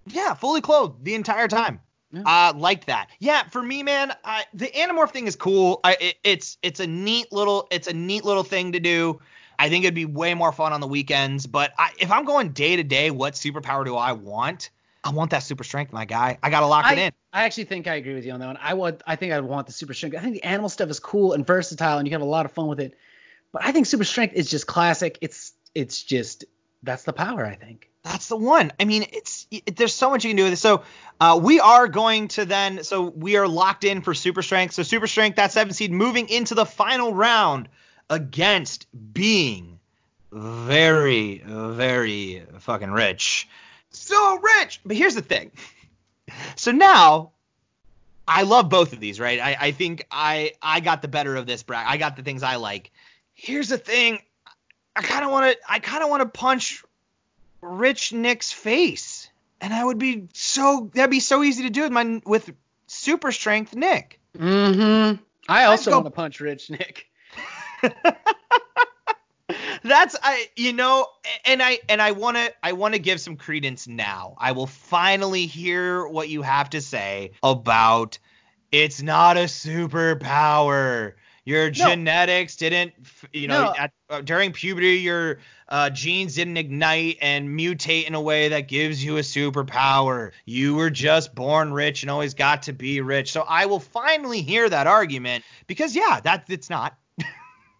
Yeah, 0.07 0.33
fully 0.33 0.61
clothed 0.61 1.03
the 1.03 1.15
entire 1.15 1.47
time. 1.47 1.81
Yeah. 2.11 2.21
Uh, 2.25 2.53
liked 2.55 2.87
that. 2.87 3.09
Yeah, 3.19 3.43
for 3.43 3.61
me, 3.61 3.81
man, 3.81 4.13
I, 4.23 4.45
the 4.53 4.67
Animorph 4.67 5.09
thing 5.09 5.25
is 5.25 5.35
cool. 5.35 5.79
I, 5.83 5.97
it, 5.99 6.15
it's 6.23 6.57
it's 6.61 6.79
a 6.79 6.85
neat 6.85 7.31
little 7.31 7.67
it's 7.71 7.87
a 7.87 7.93
neat 7.93 8.23
little 8.23 8.43
thing 8.43 8.73
to 8.73 8.79
do. 8.79 9.19
I 9.57 9.69
think 9.69 9.85
it'd 9.85 9.95
be 9.95 10.05
way 10.05 10.33
more 10.33 10.51
fun 10.51 10.73
on 10.73 10.81
the 10.81 10.87
weekends. 10.87 11.47
But 11.47 11.73
I, 11.77 11.91
if 11.99 12.11
I'm 12.11 12.25
going 12.25 12.49
day 12.49 12.75
to 12.75 12.83
day, 12.83 13.11
what 13.11 13.33
superpower 13.33 13.85
do 13.85 13.95
I 13.95 14.13
want? 14.13 14.69
I 15.03 15.09
want 15.11 15.31
that 15.31 15.43
super 15.43 15.63
strength, 15.65 15.91
my 15.91 16.05
guy. 16.05 16.37
I 16.41 16.49
gotta 16.49 16.65
lock 16.65 16.89
it 16.91 16.97
in. 16.97 17.11
I 17.33 17.43
actually 17.43 17.65
think 17.65 17.87
I 17.87 17.95
agree 17.95 18.15
with 18.15 18.25
you 18.25 18.31
on 18.31 18.39
that 18.39 18.47
one. 18.47 18.57
I 18.61 18.73
would 18.73 19.03
I 19.05 19.17
think 19.17 19.33
I 19.33 19.39
want 19.41 19.67
the 19.67 19.73
super 19.73 19.93
strength. 19.93 20.15
I 20.15 20.19
think 20.19 20.35
the 20.35 20.43
animal 20.43 20.69
stuff 20.69 20.89
is 20.89 20.99
cool 20.99 21.33
and 21.33 21.45
versatile 21.45 21.97
and 21.97 22.07
you 22.07 22.11
can 22.11 22.21
have 22.21 22.27
a 22.27 22.31
lot 22.31 22.45
of 22.45 22.53
fun 22.53 22.67
with 22.67 22.79
it. 22.79 22.95
But 23.51 23.65
I 23.65 23.73
think 23.73 23.85
super 23.85 24.05
strength 24.05 24.33
is 24.33 24.49
just 24.49 24.65
classic. 24.65 25.17
It's 25.21 25.53
it's 25.75 26.03
just 26.03 26.45
That's 26.83 27.03
the 27.03 27.13
power, 27.13 27.45
I 27.45 27.55
think. 27.55 27.89
That's 28.03 28.27
the 28.27 28.35
one. 28.35 28.71
I 28.79 28.85
mean, 28.85 29.05
it's 29.11 29.47
it, 29.51 29.75
there's 29.77 29.93
so 29.93 30.09
much 30.09 30.25
you 30.25 30.29
can 30.29 30.37
do 30.37 30.43
with 30.43 30.53
it. 30.53 30.57
So 30.57 30.83
uh, 31.19 31.39
we 31.41 31.59
are 31.59 31.87
going 31.87 32.27
to 32.29 32.45
then. 32.45 32.83
So 32.83 33.03
we 33.03 33.37
are 33.37 33.47
locked 33.47 33.85
in 33.85 34.01
for 34.01 34.13
super 34.13 34.41
strength. 34.41 34.73
So 34.73 34.83
super 34.83 35.07
strength, 35.07 35.37
that 35.37 35.51
seven 35.51 35.73
seed, 35.73 35.91
moving 35.91 36.27
into 36.29 36.55
the 36.55 36.65
final 36.65 37.13
round 37.13 37.69
against 38.09 38.87
being 39.13 39.79
very, 40.31 41.43
very 41.45 42.43
fucking 42.59 42.91
rich. 42.91 43.47
So 43.91 44.39
rich. 44.39 44.81
But 44.85 44.97
here's 44.97 45.15
the 45.15 45.21
thing. 45.21 45.51
So 46.55 46.71
now 46.71 47.31
I 48.27 48.43
love 48.43 48.69
both 48.69 48.93
of 48.93 48.99
these, 48.99 49.19
right? 49.19 49.39
I, 49.39 49.57
I 49.59 49.71
think 49.71 50.05
I 50.09 50.53
I 50.61 50.79
got 50.79 51.01
the 51.01 51.07
better 51.07 51.35
of 51.35 51.45
this 51.45 51.63
bracket. 51.63 51.91
I 51.91 51.97
got 51.97 52.15
the 52.15 52.23
things 52.23 52.43
I 52.43 52.55
like. 52.55 52.91
Here's 53.33 53.69
the 53.69 53.77
thing. 53.77 54.19
I 54.95 55.01
kind 55.01 55.25
of 55.25 55.31
want 55.31 55.51
to 55.51 55.71
I 55.71 55.79
kind 55.79 56.03
of 56.03 56.09
want 56.09 56.21
to 56.21 56.29
punch 56.29 56.83
Rich 57.61 58.13
Nick's 58.13 58.51
face, 58.51 59.29
and 59.61 59.73
I 59.73 59.83
would 59.83 59.97
be 59.97 60.27
so 60.33 60.89
that'd 60.93 61.11
be 61.11 61.19
so 61.19 61.43
easy 61.43 61.63
to 61.63 61.69
do 61.69 61.83
with 61.83 61.91
my 61.91 62.21
with 62.25 62.49
super 62.87 63.31
strength 63.31 63.75
Nick. 63.75 64.19
Mm-hmm. 64.37 65.21
I 65.47 65.65
also 65.65 65.91
go- 65.91 65.97
want 65.97 66.07
to 66.07 66.11
punch 66.11 66.39
Rich 66.39 66.69
Nick. 66.69 67.07
That's 69.83 70.15
I 70.23 70.47
you 70.55 70.73
know 70.73 71.07
and 71.45 71.61
I 71.61 71.79
and 71.89 72.01
I 72.01 72.11
want 72.11 72.37
to 72.37 72.51
I 72.63 72.73
want 72.73 72.93
to 72.93 72.99
give 72.99 73.19
some 73.19 73.35
credence 73.35 73.87
now. 73.87 74.35
I 74.37 74.53
will 74.53 74.67
finally 74.67 75.45
hear 75.45 76.07
what 76.07 76.29
you 76.29 76.41
have 76.41 76.69
to 76.71 76.81
say 76.81 77.31
about 77.43 78.17
it's 78.71 79.01
not 79.01 79.37
a 79.37 79.41
superpower. 79.41 81.13
Your 81.45 81.69
genetics 81.69 82.55
didn't 82.55 82.93
you 83.33 83.47
know 83.49 83.63
No. 83.63 83.73
at, 83.77 83.91
uh, 84.09 84.21
during 84.21 84.53
puberty 84.53 84.99
your 84.99 85.39
uh, 85.67 85.89
genes 85.89 86.35
didn't 86.35 86.57
ignite 86.57 87.17
and 87.21 87.49
mutate 87.49 88.05
in 88.07 88.15
a 88.15 88.21
way 88.21 88.49
that 88.49 88.67
gives 88.69 89.03
you 89.03 89.17
a 89.17 89.21
superpower. 89.21 90.31
You 90.45 90.75
were 90.75 90.89
just 90.89 91.35
born 91.35 91.73
rich 91.73 92.03
and 92.03 92.09
always 92.11 92.33
got 92.33 92.63
to 92.63 92.73
be 92.73 93.01
rich. 93.01 93.31
So 93.33 93.41
I 93.41 93.65
will 93.65 93.79
finally 93.79 94.41
hear 94.41 94.69
that 94.69 94.87
argument 94.87 95.43
because 95.67 95.95
yeah, 95.95 96.21
that 96.23 96.45
it's 96.49 96.69
not 96.69 96.95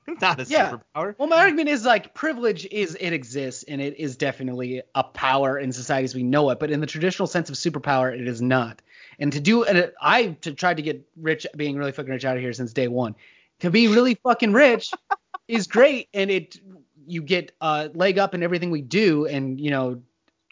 not 0.21 0.39
a 0.39 0.43
Yeah. 0.43 0.71
superpower. 0.95 1.15
Well, 1.17 1.27
my 1.27 1.37
argument 1.39 1.69
is 1.69 1.85
like 1.85 2.13
privilege 2.13 2.65
is 2.65 2.95
it 2.99 3.11
exists 3.13 3.63
and 3.63 3.81
it 3.81 3.97
is 3.97 4.17
definitely 4.17 4.81
a 4.95 5.03
power 5.03 5.57
in 5.57 5.71
society 5.71 6.05
as 6.05 6.15
we 6.15 6.23
know 6.23 6.49
it, 6.49 6.59
but 6.59 6.71
in 6.71 6.79
the 6.79 6.87
traditional 6.87 7.27
sense 7.27 7.49
of 7.49 7.55
superpower, 7.55 8.13
it 8.13 8.27
is 8.27 8.41
not. 8.41 8.81
And 9.19 9.31
to 9.33 9.39
do, 9.39 9.63
and 9.63 9.91
I 10.01 10.37
to 10.41 10.53
tried 10.53 10.77
to 10.77 10.83
get 10.83 11.07
rich, 11.15 11.45
being 11.55 11.77
really 11.77 11.91
fucking 11.91 12.11
rich 12.11 12.25
out 12.25 12.35
of 12.35 12.41
here 12.41 12.53
since 12.53 12.73
day 12.73 12.87
one. 12.87 13.15
To 13.59 13.69
be 13.69 13.87
really 13.87 14.15
fucking 14.15 14.51
rich 14.51 14.91
is 15.47 15.67
great, 15.67 16.09
and 16.13 16.29
it 16.31 16.59
you 17.05 17.21
get 17.21 17.55
a 17.61 17.89
leg 17.93 18.17
up 18.17 18.33
in 18.33 18.43
everything 18.43 18.71
we 18.71 18.81
do, 18.81 19.25
and 19.27 19.59
you 19.59 19.71
know, 19.71 20.01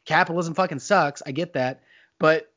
capitalism 0.05 0.53
fucking 0.53 0.79
sucks. 0.79 1.21
I 1.25 1.31
get 1.31 1.53
that, 1.53 1.81
but 2.19 2.51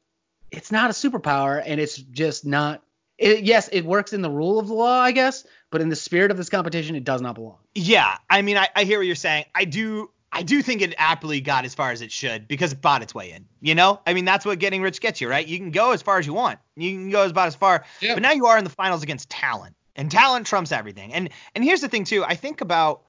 it's 0.51 0.71
not 0.71 0.91
a 0.91 0.93
superpower, 0.93 1.61
and 1.65 1.81
it's 1.81 1.97
just 1.97 2.45
not. 2.47 2.84
It, 3.19 3.45
yes, 3.45 3.69
it 3.69 3.85
works 3.85 4.13
in 4.13 4.23
the 4.23 4.31
rule 4.31 4.59
of 4.59 4.71
law, 4.71 5.01
I 5.01 5.13
guess, 5.13 5.47
but 5.71 5.81
in 5.81 5.89
the 5.89 5.97
spirit 5.97 6.31
of 6.31 6.37
this 6.37 6.49
competition, 6.49 6.97
it 6.97 7.05
does 7.05 7.21
not 7.21 7.37
belong. 7.37 7.59
Yeah, 7.75 8.17
I 8.29 8.43
mean, 8.43 8.57
I, 8.57 8.69
I 8.75 8.85
hear 8.85 8.99
what 8.99 9.07
you're 9.07 9.15
saying. 9.15 9.45
I 9.55 9.65
do, 9.65 10.11
I 10.33 10.43
do 10.43 10.63
think 10.63 10.83
it 10.83 10.95
aptly 10.99 11.41
got 11.41 11.65
as 11.65 11.75
far 11.75 11.93
as 11.93 12.03
it 12.03 12.11
should 12.11 12.49
because 12.49 12.73
it 12.73 12.81
bought 12.81 13.03
its 13.03 13.15
way 13.15 13.31
in. 13.31 13.47
You 13.61 13.77
know, 13.77 14.01
I 14.05 14.15
mean, 14.15 14.25
that's 14.25 14.45
what 14.45 14.59
getting 14.59 14.83
rich 14.83 15.01
gets 15.01 15.21
you, 15.21 15.29
right? 15.29 15.47
You 15.47 15.59
can 15.59 15.71
go 15.71 15.93
as 15.93 16.03
far 16.03 16.19
as 16.19 16.27
you 16.27 16.35
want. 16.35 16.59
You 16.77 16.91
can 16.91 17.11
go 17.11 17.25
about 17.25 17.47
as 17.47 17.55
far, 17.55 17.85
Yeah. 18.01 18.15
but 18.15 18.23
now 18.23 18.33
you 18.33 18.47
are 18.47 18.59
in 18.59 18.65
the 18.65 18.71
finals 18.71 19.05
against 19.05 19.31
talent, 19.31 19.77
and 19.95 20.11
talent 20.11 20.47
trumps 20.49 20.73
everything. 20.73 21.15
And 21.15 21.31
and 21.55 21.63
here's 21.63 21.81
the 21.83 21.89
thing 21.89 22.03
too. 22.03 22.25
I 22.25 22.35
think 22.35 22.61
about, 22.63 23.03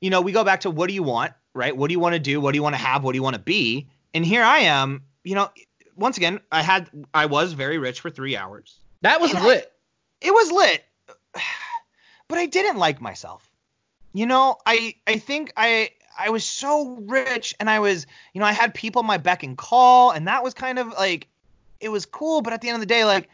you 0.00 0.08
know, 0.08 0.22
we 0.22 0.32
go 0.32 0.42
back 0.42 0.60
to 0.60 0.70
what 0.70 0.88
do 0.88 0.94
you 0.94 1.02
want, 1.02 1.34
right? 1.52 1.76
What 1.76 1.88
do 1.88 1.92
you 1.92 2.00
want 2.00 2.14
to 2.14 2.18
do? 2.18 2.40
What 2.40 2.52
do 2.52 2.56
you 2.56 2.62
want 2.62 2.74
to 2.76 2.80
have? 2.80 3.04
What 3.04 3.12
do 3.12 3.16
you 3.18 3.22
want 3.22 3.36
to 3.36 3.42
be? 3.42 3.88
And 4.14 4.24
here 4.24 4.42
I 4.42 4.60
am. 4.60 5.02
You 5.22 5.34
know, 5.34 5.50
once 5.96 6.16
again, 6.16 6.40
I 6.50 6.62
had, 6.62 6.88
I 7.12 7.26
was 7.26 7.52
very 7.52 7.76
rich 7.76 8.00
for 8.00 8.08
three 8.08 8.38
hours. 8.38 8.78
That 9.02 9.20
was 9.20 9.30
And 9.30 9.40
I- 9.40 9.46
lit. 9.46 9.72
it 10.20 10.32
was 10.32 10.50
lit 10.52 10.84
but 12.28 12.38
i 12.38 12.46
didn't 12.46 12.76
like 12.76 13.00
myself 13.00 13.48
you 14.12 14.26
know 14.26 14.56
i 14.66 14.94
i 15.06 15.16
think 15.18 15.52
i 15.56 15.90
i 16.18 16.30
was 16.30 16.44
so 16.44 16.96
rich 17.06 17.54
and 17.60 17.70
i 17.70 17.78
was 17.80 18.06
you 18.34 18.40
know 18.40 18.46
i 18.46 18.52
had 18.52 18.74
people 18.74 19.02
my 19.02 19.16
beck 19.18 19.42
and 19.42 19.56
call 19.56 20.10
and 20.10 20.28
that 20.28 20.42
was 20.44 20.54
kind 20.54 20.78
of 20.78 20.88
like 20.88 21.28
it 21.80 21.88
was 21.88 22.04
cool 22.06 22.42
but 22.42 22.52
at 22.52 22.60
the 22.60 22.68
end 22.68 22.74
of 22.76 22.80
the 22.80 22.86
day 22.86 23.04
like 23.04 23.28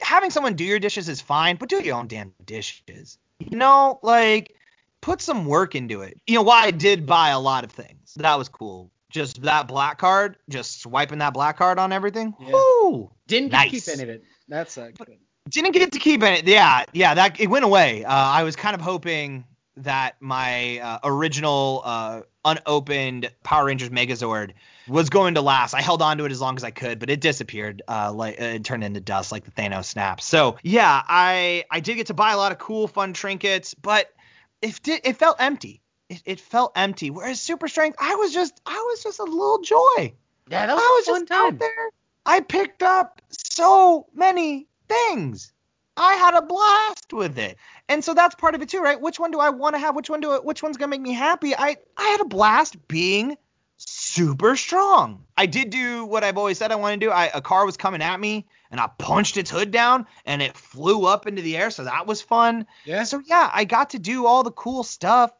having 0.00 0.30
someone 0.30 0.54
do 0.54 0.64
your 0.64 0.78
dishes 0.78 1.08
is 1.08 1.20
fine 1.20 1.56
but 1.56 1.68
do 1.68 1.80
your 1.82 1.96
own 1.96 2.06
damn 2.06 2.32
dishes 2.44 3.18
you 3.38 3.56
know 3.56 3.98
like 4.02 4.54
put 5.00 5.20
some 5.20 5.44
work 5.46 5.74
into 5.74 6.02
it 6.02 6.18
you 6.26 6.34
know 6.36 6.42
why 6.42 6.62
i 6.64 6.70
did 6.70 7.04
buy 7.06 7.30
a 7.30 7.40
lot 7.40 7.64
of 7.64 7.70
things 7.72 8.14
that 8.16 8.38
was 8.38 8.48
cool 8.48 8.90
just 9.10 9.42
that 9.42 9.66
black 9.66 9.98
card 9.98 10.36
just 10.48 10.80
swiping 10.80 11.18
that 11.18 11.34
black 11.34 11.56
card 11.58 11.78
on 11.80 11.92
everything 11.92 12.32
Yeah. 12.40 12.52
Woo! 12.52 13.10
Didn't 13.26 13.48
get 13.50 13.56
Nice. 13.58 13.70
keep 13.70 13.94
any 13.94 14.02
of 14.04 14.08
it. 14.08 14.24
That 14.50 14.70
sucked. 14.70 15.00
didn't 15.48 15.72
get 15.72 15.92
to 15.92 15.98
keep 15.98 16.22
it. 16.22 16.46
Yeah, 16.46 16.84
yeah, 16.92 17.14
that 17.14 17.40
it 17.40 17.48
went 17.48 17.64
away. 17.64 18.04
Uh, 18.04 18.12
I 18.12 18.42
was 18.42 18.56
kind 18.56 18.74
of 18.74 18.80
hoping 18.80 19.44
that 19.78 20.16
my 20.20 20.78
uh, 20.80 20.98
original 21.04 21.82
uh, 21.84 22.22
unopened 22.44 23.30
Power 23.42 23.66
Rangers 23.66 23.90
Megazord 23.90 24.52
was 24.88 25.08
going 25.08 25.34
to 25.34 25.40
last. 25.40 25.72
I 25.72 25.80
held 25.80 26.02
on 26.02 26.18
to 26.18 26.24
it 26.24 26.32
as 26.32 26.40
long 26.40 26.56
as 26.56 26.64
I 26.64 26.72
could, 26.72 26.98
but 26.98 27.10
it 27.10 27.20
disappeared. 27.20 27.82
Uh, 27.86 28.12
like 28.12 28.40
it 28.40 28.64
turned 28.64 28.84
into 28.84 29.00
dust, 29.00 29.30
like 29.32 29.44
the 29.44 29.52
Thanos 29.52 29.86
snap. 29.86 30.20
So 30.20 30.56
yeah, 30.62 31.02
I 31.08 31.64
I 31.70 31.80
did 31.80 31.94
get 31.94 32.08
to 32.08 32.14
buy 32.14 32.32
a 32.32 32.36
lot 32.36 32.52
of 32.52 32.58
cool, 32.58 32.88
fun 32.88 33.12
trinkets, 33.12 33.74
but 33.74 34.12
it 34.60 34.80
did 34.82 35.02
it 35.04 35.16
felt 35.16 35.36
empty. 35.38 35.80
It, 36.08 36.22
it 36.24 36.40
felt 36.40 36.72
empty. 36.74 37.10
Whereas 37.10 37.40
Super 37.40 37.68
Strength, 37.68 37.98
I 38.00 38.16
was 38.16 38.32
just 38.34 38.60
I 38.66 38.84
was 38.90 39.02
just 39.02 39.20
a 39.20 39.24
little 39.24 39.60
joy. 39.60 40.12
Yeah, 40.50 40.66
that 40.66 40.70
I 40.70 40.74
was, 40.74 41.06
was 41.06 41.08
a 41.08 41.12
fun 41.12 41.26
just 41.26 41.32
out 41.32 41.48
time. 41.50 41.58
there. 41.58 41.90
I 42.24 42.40
picked 42.40 42.82
up 42.82 43.22
so 43.30 44.06
many 44.14 44.68
things. 44.88 45.52
I 45.96 46.14
had 46.14 46.34
a 46.34 46.42
blast 46.42 47.12
with 47.12 47.38
it. 47.38 47.58
And 47.88 48.02
so 48.02 48.14
that's 48.14 48.34
part 48.34 48.54
of 48.54 48.62
it 48.62 48.68
too, 48.68 48.80
right? 48.80 49.00
Which 49.00 49.18
one 49.18 49.30
do 49.30 49.40
I 49.40 49.50
want 49.50 49.74
to 49.74 49.78
have? 49.78 49.94
Which 49.94 50.08
one 50.08 50.20
do 50.20 50.30
I, 50.30 50.36
which 50.38 50.62
one's 50.62 50.76
going 50.76 50.90
to 50.90 50.96
make 50.96 51.00
me 51.00 51.12
happy? 51.12 51.54
I 51.54 51.76
I 51.96 52.08
had 52.08 52.20
a 52.20 52.24
blast 52.26 52.88
being 52.88 53.36
super 53.76 54.56
strong. 54.56 55.24
I 55.36 55.46
did 55.46 55.70
do 55.70 56.04
what 56.04 56.24
I've 56.24 56.38
always 56.38 56.58
said 56.58 56.72
I 56.72 56.76
want 56.76 57.00
to 57.00 57.06
do. 57.06 57.10
I 57.10 57.30
a 57.34 57.40
car 57.40 57.66
was 57.66 57.76
coming 57.76 58.02
at 58.02 58.18
me 58.18 58.46
and 58.70 58.80
I 58.80 58.88
punched 58.98 59.36
its 59.36 59.50
hood 59.50 59.70
down 59.70 60.06
and 60.24 60.40
it 60.40 60.56
flew 60.56 61.06
up 61.06 61.26
into 61.26 61.42
the 61.42 61.56
air, 61.56 61.70
so 61.70 61.84
that 61.84 62.06
was 62.06 62.22
fun. 62.22 62.66
Yeah. 62.84 63.04
So 63.04 63.20
yeah, 63.24 63.50
I 63.52 63.64
got 63.64 63.90
to 63.90 63.98
do 63.98 64.26
all 64.26 64.42
the 64.42 64.52
cool 64.52 64.84
stuff 64.84 65.32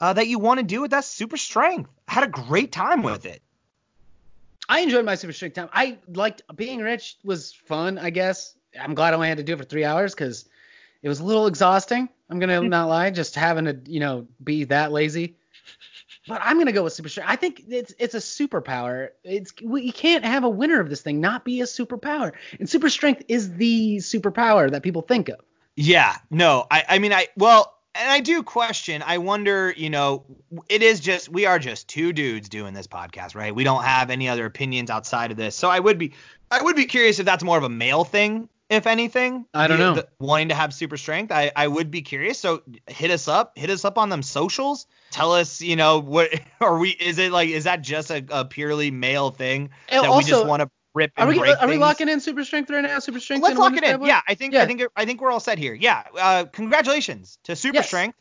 uh, 0.00 0.12
that 0.12 0.26
you 0.26 0.38
want 0.38 0.58
to 0.58 0.64
do 0.64 0.82
with 0.82 0.90
that 0.90 1.04
super 1.04 1.36
strength. 1.36 1.90
I 2.08 2.12
had 2.14 2.24
a 2.24 2.28
great 2.28 2.72
time 2.72 3.02
with 3.02 3.24
it. 3.24 3.42
I 4.72 4.80
enjoyed 4.80 5.04
my 5.04 5.16
super 5.16 5.34
strength 5.34 5.52
time. 5.52 5.68
I 5.70 5.98
liked 6.08 6.40
being 6.56 6.80
rich 6.80 7.18
was 7.22 7.52
fun, 7.52 7.98
I 7.98 8.08
guess. 8.08 8.54
I'm 8.80 8.94
glad 8.94 9.12
I 9.12 9.16
only 9.16 9.28
had 9.28 9.36
to 9.36 9.44
do 9.44 9.52
it 9.52 9.58
for 9.58 9.64
three 9.64 9.84
hours 9.84 10.14
because 10.14 10.48
it 11.02 11.10
was 11.10 11.20
a 11.20 11.24
little 11.24 11.46
exhausting. 11.46 12.08
I'm 12.30 12.38
gonna 12.38 12.62
not 12.68 12.88
lie, 12.88 13.10
just 13.10 13.34
having 13.34 13.66
to, 13.66 13.78
you 13.84 14.00
know, 14.00 14.26
be 14.42 14.64
that 14.64 14.90
lazy. 14.90 15.36
But 16.26 16.40
I'm 16.42 16.56
gonna 16.56 16.72
go 16.72 16.84
with 16.84 16.94
super 16.94 17.10
strength. 17.10 17.28
I 17.30 17.36
think 17.36 17.64
it's 17.68 17.92
it's 17.98 18.14
a 18.14 18.18
superpower. 18.18 19.10
It's 19.24 19.52
we, 19.62 19.82
you 19.82 19.92
can't 19.92 20.24
have 20.24 20.42
a 20.42 20.48
winner 20.48 20.80
of 20.80 20.88
this 20.88 21.02
thing 21.02 21.20
not 21.20 21.44
be 21.44 21.60
a 21.60 21.64
superpower. 21.64 22.32
And 22.58 22.66
super 22.66 22.88
strength 22.88 23.24
is 23.28 23.54
the 23.54 23.98
superpower 23.98 24.70
that 24.70 24.82
people 24.82 25.02
think 25.02 25.28
of. 25.28 25.40
Yeah, 25.76 26.16
no, 26.30 26.66
I, 26.70 26.84
I 26.88 26.98
mean, 26.98 27.12
I, 27.12 27.28
well, 27.36 27.74
and 27.94 28.10
I 28.10 28.20
do 28.20 28.42
question, 28.42 29.02
I 29.04 29.18
wonder, 29.18 29.72
you 29.76 29.90
know, 29.90 30.24
it 30.68 30.82
is 30.82 31.00
just, 31.00 31.28
we 31.28 31.46
are 31.46 31.58
just 31.58 31.88
two 31.88 32.12
dudes 32.12 32.48
doing 32.48 32.72
this 32.74 32.86
podcast, 32.86 33.34
right? 33.34 33.54
We 33.54 33.64
don't 33.64 33.84
have 33.84 34.10
any 34.10 34.28
other 34.28 34.46
opinions 34.46 34.88
outside 34.90 35.30
of 35.30 35.36
this. 35.36 35.54
So 35.54 35.68
I 35.68 35.78
would 35.78 35.98
be, 35.98 36.14
I 36.50 36.62
would 36.62 36.76
be 36.76 36.86
curious 36.86 37.18
if 37.18 37.26
that's 37.26 37.44
more 37.44 37.58
of 37.58 37.64
a 37.64 37.68
male 37.68 38.04
thing, 38.04 38.48
if 38.70 38.86
anything. 38.86 39.44
I 39.52 39.66
don't 39.68 39.78
The- 39.78 39.84
know. 39.84 39.94
the- 39.96 40.08
wanting 40.18 40.48
to 40.48 40.54
have 40.54 40.72
super 40.72 40.96
strength. 40.96 41.30
I, 41.32 41.52
I 41.54 41.68
would 41.68 41.90
be 41.90 42.00
curious. 42.02 42.38
So 42.38 42.62
hit 42.86 43.10
us 43.10 43.28
up, 43.28 43.58
hit 43.58 43.68
us 43.70 43.84
up 43.84 43.98
on 43.98 44.08
them 44.08 44.22
socials. 44.22 44.86
Tell 45.10 45.32
us, 45.34 45.60
you 45.60 45.76
know, 45.76 45.98
what, 46.00 46.30
are 46.60 46.78
we, 46.78 46.90
is 46.90 47.18
it 47.18 47.30
like, 47.32 47.50
is 47.50 47.64
that 47.64 47.82
just 47.82 48.10
a, 48.10 48.24
a 48.30 48.44
purely 48.46 48.90
male 48.90 49.30
thing 49.30 49.70
And 49.90 50.04
that 50.04 50.16
we 50.16 50.24
just 50.24 50.46
want 50.46 50.62
to 50.62 50.70
rip 50.94 51.12
Are 51.16 51.26
we 51.26 51.38
are 51.40 51.68
we 51.68 51.78
locking 51.78 52.08
in 52.08 52.20
super 52.20 52.44
strength 52.44 52.70
right 52.70 52.82
now? 52.82 52.98
Super 52.98 53.20
strength. 53.20 53.42
Let's 53.42 53.58
lock 53.58 53.76
it 53.76 53.84
in. 53.84 54.02
Yeah, 54.02 54.20
I 54.26 54.34
think 54.34 54.54
Yeah. 54.54 54.62
I 54.62 54.66
think 54.66 54.82
I 54.96 55.04
think 55.04 55.20
we're 55.20 55.30
all 55.30 55.40
set 55.40 55.58
here. 55.58 55.74
Yeah. 55.74 56.02
Uh, 56.18 56.44
congratulations 56.44 57.38
to 57.44 57.56
Super 57.56 57.76
Yes. 57.76 57.86
Strength. 57.86 58.18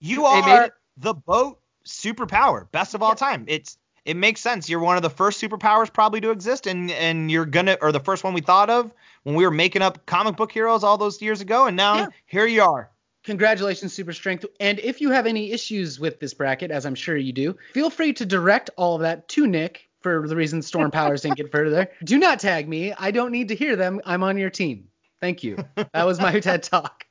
You 0.00 0.22
They 0.22 0.26
are 0.26 0.70
the 0.96 1.14
boat 1.14 1.60
superpower, 1.86 2.70
best 2.70 2.94
of 2.94 3.02
all 3.02 3.10
Yeah. 3.10 3.14
time. 3.14 3.44
It's 3.48 3.78
it 4.04 4.16
makes 4.16 4.40
sense. 4.40 4.68
You're 4.68 4.80
one 4.80 4.96
of 4.96 5.02
the 5.02 5.10
first 5.10 5.40
superpowers 5.40 5.92
probably 5.92 6.20
to 6.22 6.30
exist, 6.30 6.66
and 6.66 6.90
and 6.90 7.30
you're 7.30 7.46
gonna 7.46 7.76
or 7.80 7.92
the 7.92 8.00
first 8.00 8.24
one 8.24 8.32
we 8.34 8.40
thought 8.40 8.70
of 8.70 8.92
when 9.22 9.34
we 9.34 9.44
were 9.44 9.50
making 9.50 9.82
up 9.82 10.06
comic 10.06 10.36
book 10.36 10.52
heroes 10.52 10.82
all 10.84 10.96
those 10.98 11.20
years 11.20 11.40
ago, 11.40 11.66
and 11.66 11.76
now 11.76 11.96
Yeah. 11.96 12.06
here 12.26 12.46
you 12.46 12.62
are. 12.62 12.90
Congratulations, 13.24 13.92
Super 13.92 14.14
Strength. 14.14 14.46
And 14.58 14.78
if 14.78 15.00
you 15.02 15.10
have 15.10 15.26
any 15.26 15.52
issues 15.52 16.00
with 16.00 16.18
this 16.20 16.32
bracket, 16.32 16.70
as 16.70 16.86
I'm 16.86 16.94
sure 16.94 17.16
you 17.16 17.32
do, 17.32 17.56
feel 17.74 17.90
free 17.90 18.14
to 18.14 18.24
direct 18.24 18.70
all 18.76 18.94
of 18.94 19.02
that 19.02 19.28
to 19.30 19.46
Nick 19.46 19.87
for 20.00 20.26
the 20.28 20.36
reason 20.36 20.62
Storm 20.62 20.90
Powers 20.90 21.22
didn't 21.22 21.36
get 21.36 21.50
further. 21.50 21.70
There. 21.70 21.90
Do 22.04 22.18
not 22.18 22.40
tag 22.40 22.68
me. 22.68 22.92
I 22.92 23.10
don't 23.10 23.32
need 23.32 23.48
to 23.48 23.54
hear 23.54 23.76
them. 23.76 24.00
I'm 24.04 24.22
on 24.22 24.38
your 24.38 24.50
team. 24.50 24.88
Thank 25.20 25.42
you. 25.42 25.58
That 25.92 26.06
was 26.06 26.20
my 26.20 26.38
TED 26.40 26.62
talk. 26.62 27.04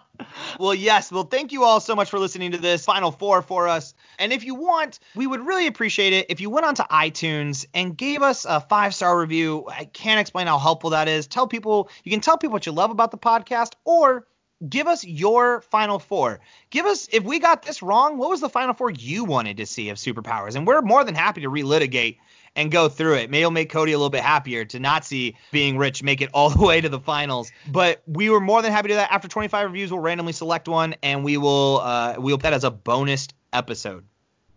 well, 0.59 0.73
yes. 0.73 1.11
Well, 1.11 1.23
thank 1.23 1.51
you 1.51 1.63
all 1.63 1.79
so 1.79 1.95
much 1.95 2.09
for 2.09 2.19
listening 2.19 2.51
to 2.51 2.57
this 2.57 2.85
Final 2.85 3.11
Four 3.11 3.41
for 3.41 3.67
us. 3.67 3.93
And 4.17 4.31
if 4.31 4.43
you 4.43 4.55
want, 4.55 4.99
we 5.15 5.27
would 5.27 5.45
really 5.45 5.67
appreciate 5.67 6.13
it 6.13 6.27
if 6.29 6.41
you 6.41 6.49
went 6.49 6.65
onto 6.65 6.83
iTunes 6.83 7.67
and 7.73 7.95
gave 7.97 8.21
us 8.21 8.45
a 8.45 8.59
five 8.61 8.95
star 8.95 9.19
review. 9.19 9.65
I 9.69 9.85
can't 9.85 10.19
explain 10.19 10.47
how 10.47 10.57
helpful 10.57 10.91
that 10.91 11.07
is. 11.07 11.27
Tell 11.27 11.47
people, 11.47 11.89
you 12.03 12.11
can 12.11 12.21
tell 12.21 12.37
people 12.37 12.53
what 12.53 12.65
you 12.65 12.71
love 12.71 12.91
about 12.91 13.11
the 13.11 13.17
podcast 13.17 13.73
or 13.85 14.25
give 14.67 14.87
us 14.87 15.05
your 15.05 15.61
final 15.61 15.99
four. 15.99 16.39
Give 16.69 16.85
us 16.85 17.07
if 17.11 17.23
we 17.23 17.39
got 17.39 17.63
this 17.63 17.81
wrong, 17.81 18.17
what 18.17 18.29
was 18.29 18.41
the 18.41 18.49
final 18.49 18.73
four 18.73 18.89
you 18.89 19.23
wanted 19.23 19.57
to 19.57 19.65
see 19.65 19.89
of 19.89 19.97
superpowers? 19.97 20.55
And 20.55 20.65
we're 20.65 20.81
more 20.81 21.03
than 21.03 21.15
happy 21.15 21.41
to 21.41 21.49
relitigate 21.49 22.17
and 22.55 22.71
go 22.71 22.89
through 22.89 23.15
it. 23.15 23.29
Maybe 23.29 23.41
it'll 23.41 23.51
make 23.51 23.69
Cody 23.69 23.91
a 23.91 23.97
little 23.97 24.09
bit 24.09 24.23
happier 24.23 24.65
to 24.65 24.79
not 24.79 25.05
see 25.05 25.35
being 25.51 25.77
rich 25.77 26.01
make 26.01 26.21
it 26.21 26.29
all 26.33 26.49
the 26.51 26.65
way 26.65 26.81
to 26.81 26.89
the 26.89 26.99
finals. 26.99 27.51
But 27.67 28.01
we 28.07 28.29
were 28.29 28.41
more 28.41 28.61
than 28.61 28.71
happy 28.71 28.89
to 28.89 28.93
do 28.93 28.97
that. 28.97 29.11
After 29.11 29.27
25 29.27 29.65
reviews, 29.65 29.91
we'll 29.91 30.01
randomly 30.01 30.33
select 30.33 30.67
one 30.67 30.95
and 31.03 31.23
we 31.23 31.37
will 31.37 31.81
uh, 31.83 32.15
we'll 32.17 32.37
put 32.37 32.43
that 32.43 32.53
as 32.53 32.63
a 32.63 32.71
bonus 32.71 33.27
episode. 33.53 34.05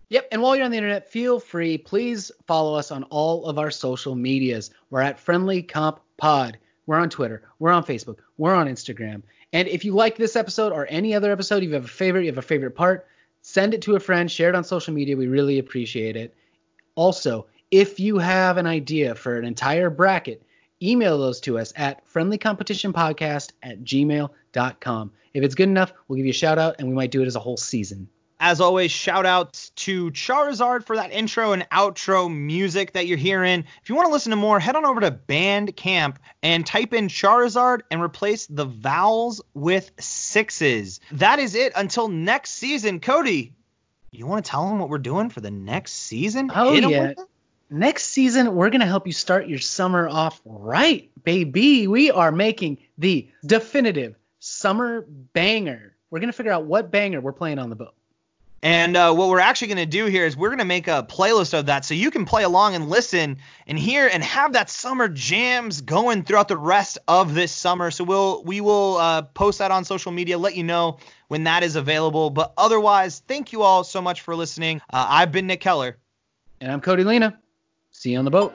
Yep, 0.09 0.29
and 0.33 0.43
while 0.43 0.57
you're 0.57 0.65
on 0.65 0.73
the 0.73 0.77
internet, 0.77 1.09
feel 1.09 1.39
free, 1.39 1.79
please 1.79 2.33
follow 2.49 2.75
us 2.75 2.91
on 2.91 3.05
all 3.05 3.47
of 3.47 3.61
our 3.61 3.71
social 3.71 4.17
medias. 4.17 4.71
We're 4.91 5.03
at 5.03 5.21
Friendly 5.21 5.63
Comp 5.63 6.01
Pod. 6.17 6.59
We're 6.87 6.99
on 6.99 7.09
Twitter, 7.09 7.49
we're 7.61 7.71
on 7.71 7.85
Facebook, 7.85 8.17
we're 8.37 8.57
on 8.57 8.67
Instagram. 8.67 9.23
And 9.53 9.67
if 9.69 9.85
you 9.85 9.95
like 9.95 10.17
this 10.17 10.37
episode 10.37 10.73
or 10.73 10.87
any 10.89 11.15
other 11.15 11.33
episode, 11.33 11.63
if 11.63 11.69
you 11.69 11.75
have 11.75 11.85
a 11.85 11.89
favorite, 11.89 12.23
you 12.23 12.29
have 12.29 12.39
a 12.39 12.43
favorite 12.43 12.77
part, 12.77 13.07
send 13.43 13.75
it 13.75 13.83
to 13.83 13.97
a 13.97 14.01
friend, 14.01 14.31
share 14.31 14.49
it 14.49 14.55
on 14.55 14.65
social 14.65 14.95
media. 14.95 15.17
We 15.17 15.27
really 15.27 15.59
appreciate 15.59 16.17
it. 16.17 16.35
Also, 16.95 17.47
if 17.71 17.99
you 18.01 18.19
have 18.19 18.57
an 18.57 18.67
idea 18.67 19.15
for 19.15 19.39
an 19.39 19.45
entire 19.45 19.91
bracket, 19.91 20.43
email 20.83 21.19
those 21.19 21.41
to 21.41 21.59
us 21.59 21.73
at 21.77 22.07
friendlycompetitionpodcast 22.13 23.53
at 23.63 23.83
gmail.com. 23.85 25.13
If 25.33 25.45
it's 25.45 25.55
good 25.55 25.69
enough, 25.69 25.93
we'll 26.09 26.17
give 26.17 26.27
you 26.27 26.31
a 26.31 26.35
shout 26.35 26.59
out 26.59 26.77
and 26.79 26.89
we 26.89 26.95
might 26.95 27.11
do 27.11 27.23
it 27.23 27.27
as 27.27 27.37
a 27.37 27.41
whole 27.41 27.57
season. 27.57 28.09
As 28.43 28.59
always, 28.63 28.91
shout 28.91 29.27
outs 29.27 29.69
to 29.71 30.11
Charizard 30.13 30.87
for 30.87 30.97
that 30.97 31.13
intro 31.13 31.53
and 31.53 31.69
outro 31.69 32.35
music 32.35 32.95
that 32.95 33.07
you're 33.07 33.19
hearing. 33.19 33.67
If 33.83 33.91
you 33.91 33.95
want 33.95 34.07
to 34.07 34.13
listen 34.13 34.31
to 34.31 34.37
more, 34.37 34.59
head 34.59 34.77
on 34.77 34.87
over 34.87 35.03
to 35.03 35.11
Bandcamp 35.11 36.17
and 36.43 36.65
type 36.65 36.95
in 36.95 37.09
Charizard 37.09 37.83
and 37.91 38.01
replace 38.01 38.47
the 38.47 38.65
vowels 38.65 39.43
with 39.53 39.91
sixes. 40.01 41.01
That 41.13 41.39
is 41.39 41.55
it 41.55 41.75
until 41.77 42.09
next 42.09 42.53
season. 42.53 43.01
Cody, 43.01 43.55
you 44.11 44.27
want 44.27 44.43
to 44.43 44.51
tell 44.51 44.67
them 44.67 44.79
what 44.79 44.89
we're 44.89 44.97
doing 44.97 45.29
for 45.29 45.43
the 45.43 45.51
next 45.51 45.93
season? 45.93 46.51
Oh, 46.55 46.73
yeah. 46.73 47.13
Next 47.69 48.05
season, 48.05 48.55
we're 48.55 48.71
going 48.71 48.81
to 48.81 48.87
help 48.87 49.07
you 49.07 49.13
start 49.13 49.49
your 49.49 49.59
summer 49.59 50.09
off 50.09 50.41
right, 50.47 51.11
baby. 51.23 51.87
We 51.87 52.11
are 52.11 52.33
making 52.33 52.79
the 52.97 53.29
definitive 53.45 54.17
summer 54.39 55.03
banger. 55.03 55.95
We're 56.11 56.21
going 56.21 56.31
to 56.33 56.37
figure 56.37 56.53
out 56.53 56.65
what 56.65 56.91
banger 56.91 57.21
we're 57.21 57.35
playing 57.35 57.59
on 57.59 57.69
the 57.69 57.77
boat. 57.77 57.95
And 58.63 58.95
uh, 58.95 59.15
what 59.15 59.31
we're 59.31 59.41
actually 59.41 59.69
going 59.69 59.79
to 59.79 59.87
do 59.87 60.05
here 60.05 60.27
is 60.27 60.37
we're 60.37 60.51
going 60.51 60.59
to 60.59 60.67
make 60.67 60.87
a 60.87 61.07
playlist 61.09 61.59
of 61.59 61.67
that 61.67 61.87
so 61.87 61.95
you 61.95 62.11
can 62.11 62.27
play 62.27 62.43
along 62.43 62.75
and 62.75 62.91
listen 62.91 63.39
and 63.67 63.79
hear 63.79 64.07
and 64.07 64.23
have 64.23 64.53
that 64.53 64.69
summer 64.69 65.09
jams 65.09 65.81
going 65.81 66.25
throughout 66.25 66.49
the 66.49 66.59
rest 66.59 66.99
of 67.09 67.35
this 67.35 67.53
summer. 67.53 67.91
So 67.91 68.05
we'll 68.05 68.43
we 68.45 68.61
will 68.61 68.99
uh, 68.99 69.23
post 69.23 69.61
that 69.61 69.71
on 69.71 69.85
social 69.85 70.13
media, 70.13 70.37
let 70.37 70.57
you 70.57 70.65
know 70.65 70.99
when 71.29 71.45
that 71.45 71.63
is 71.63 71.77
available. 71.77 72.29
But 72.29 72.53
otherwise, 72.59 73.23
thank 73.27 73.53
you 73.53 73.63
all 73.63 73.83
so 73.83 74.03
much 74.03 74.21
for 74.21 74.37
listening. 74.37 74.83
Uh, 74.93 75.07
I've 75.09 75.33
been 75.33 75.47
Nick 75.47 75.61
Keller, 75.61 75.97
and 76.61 76.71
I'm 76.71 76.83
Cody 76.83 77.05
Lena. 77.05 77.39
See 77.93 78.13
you 78.13 78.19
on 78.19 78.27
the 78.27 78.31
boat. 78.31 78.53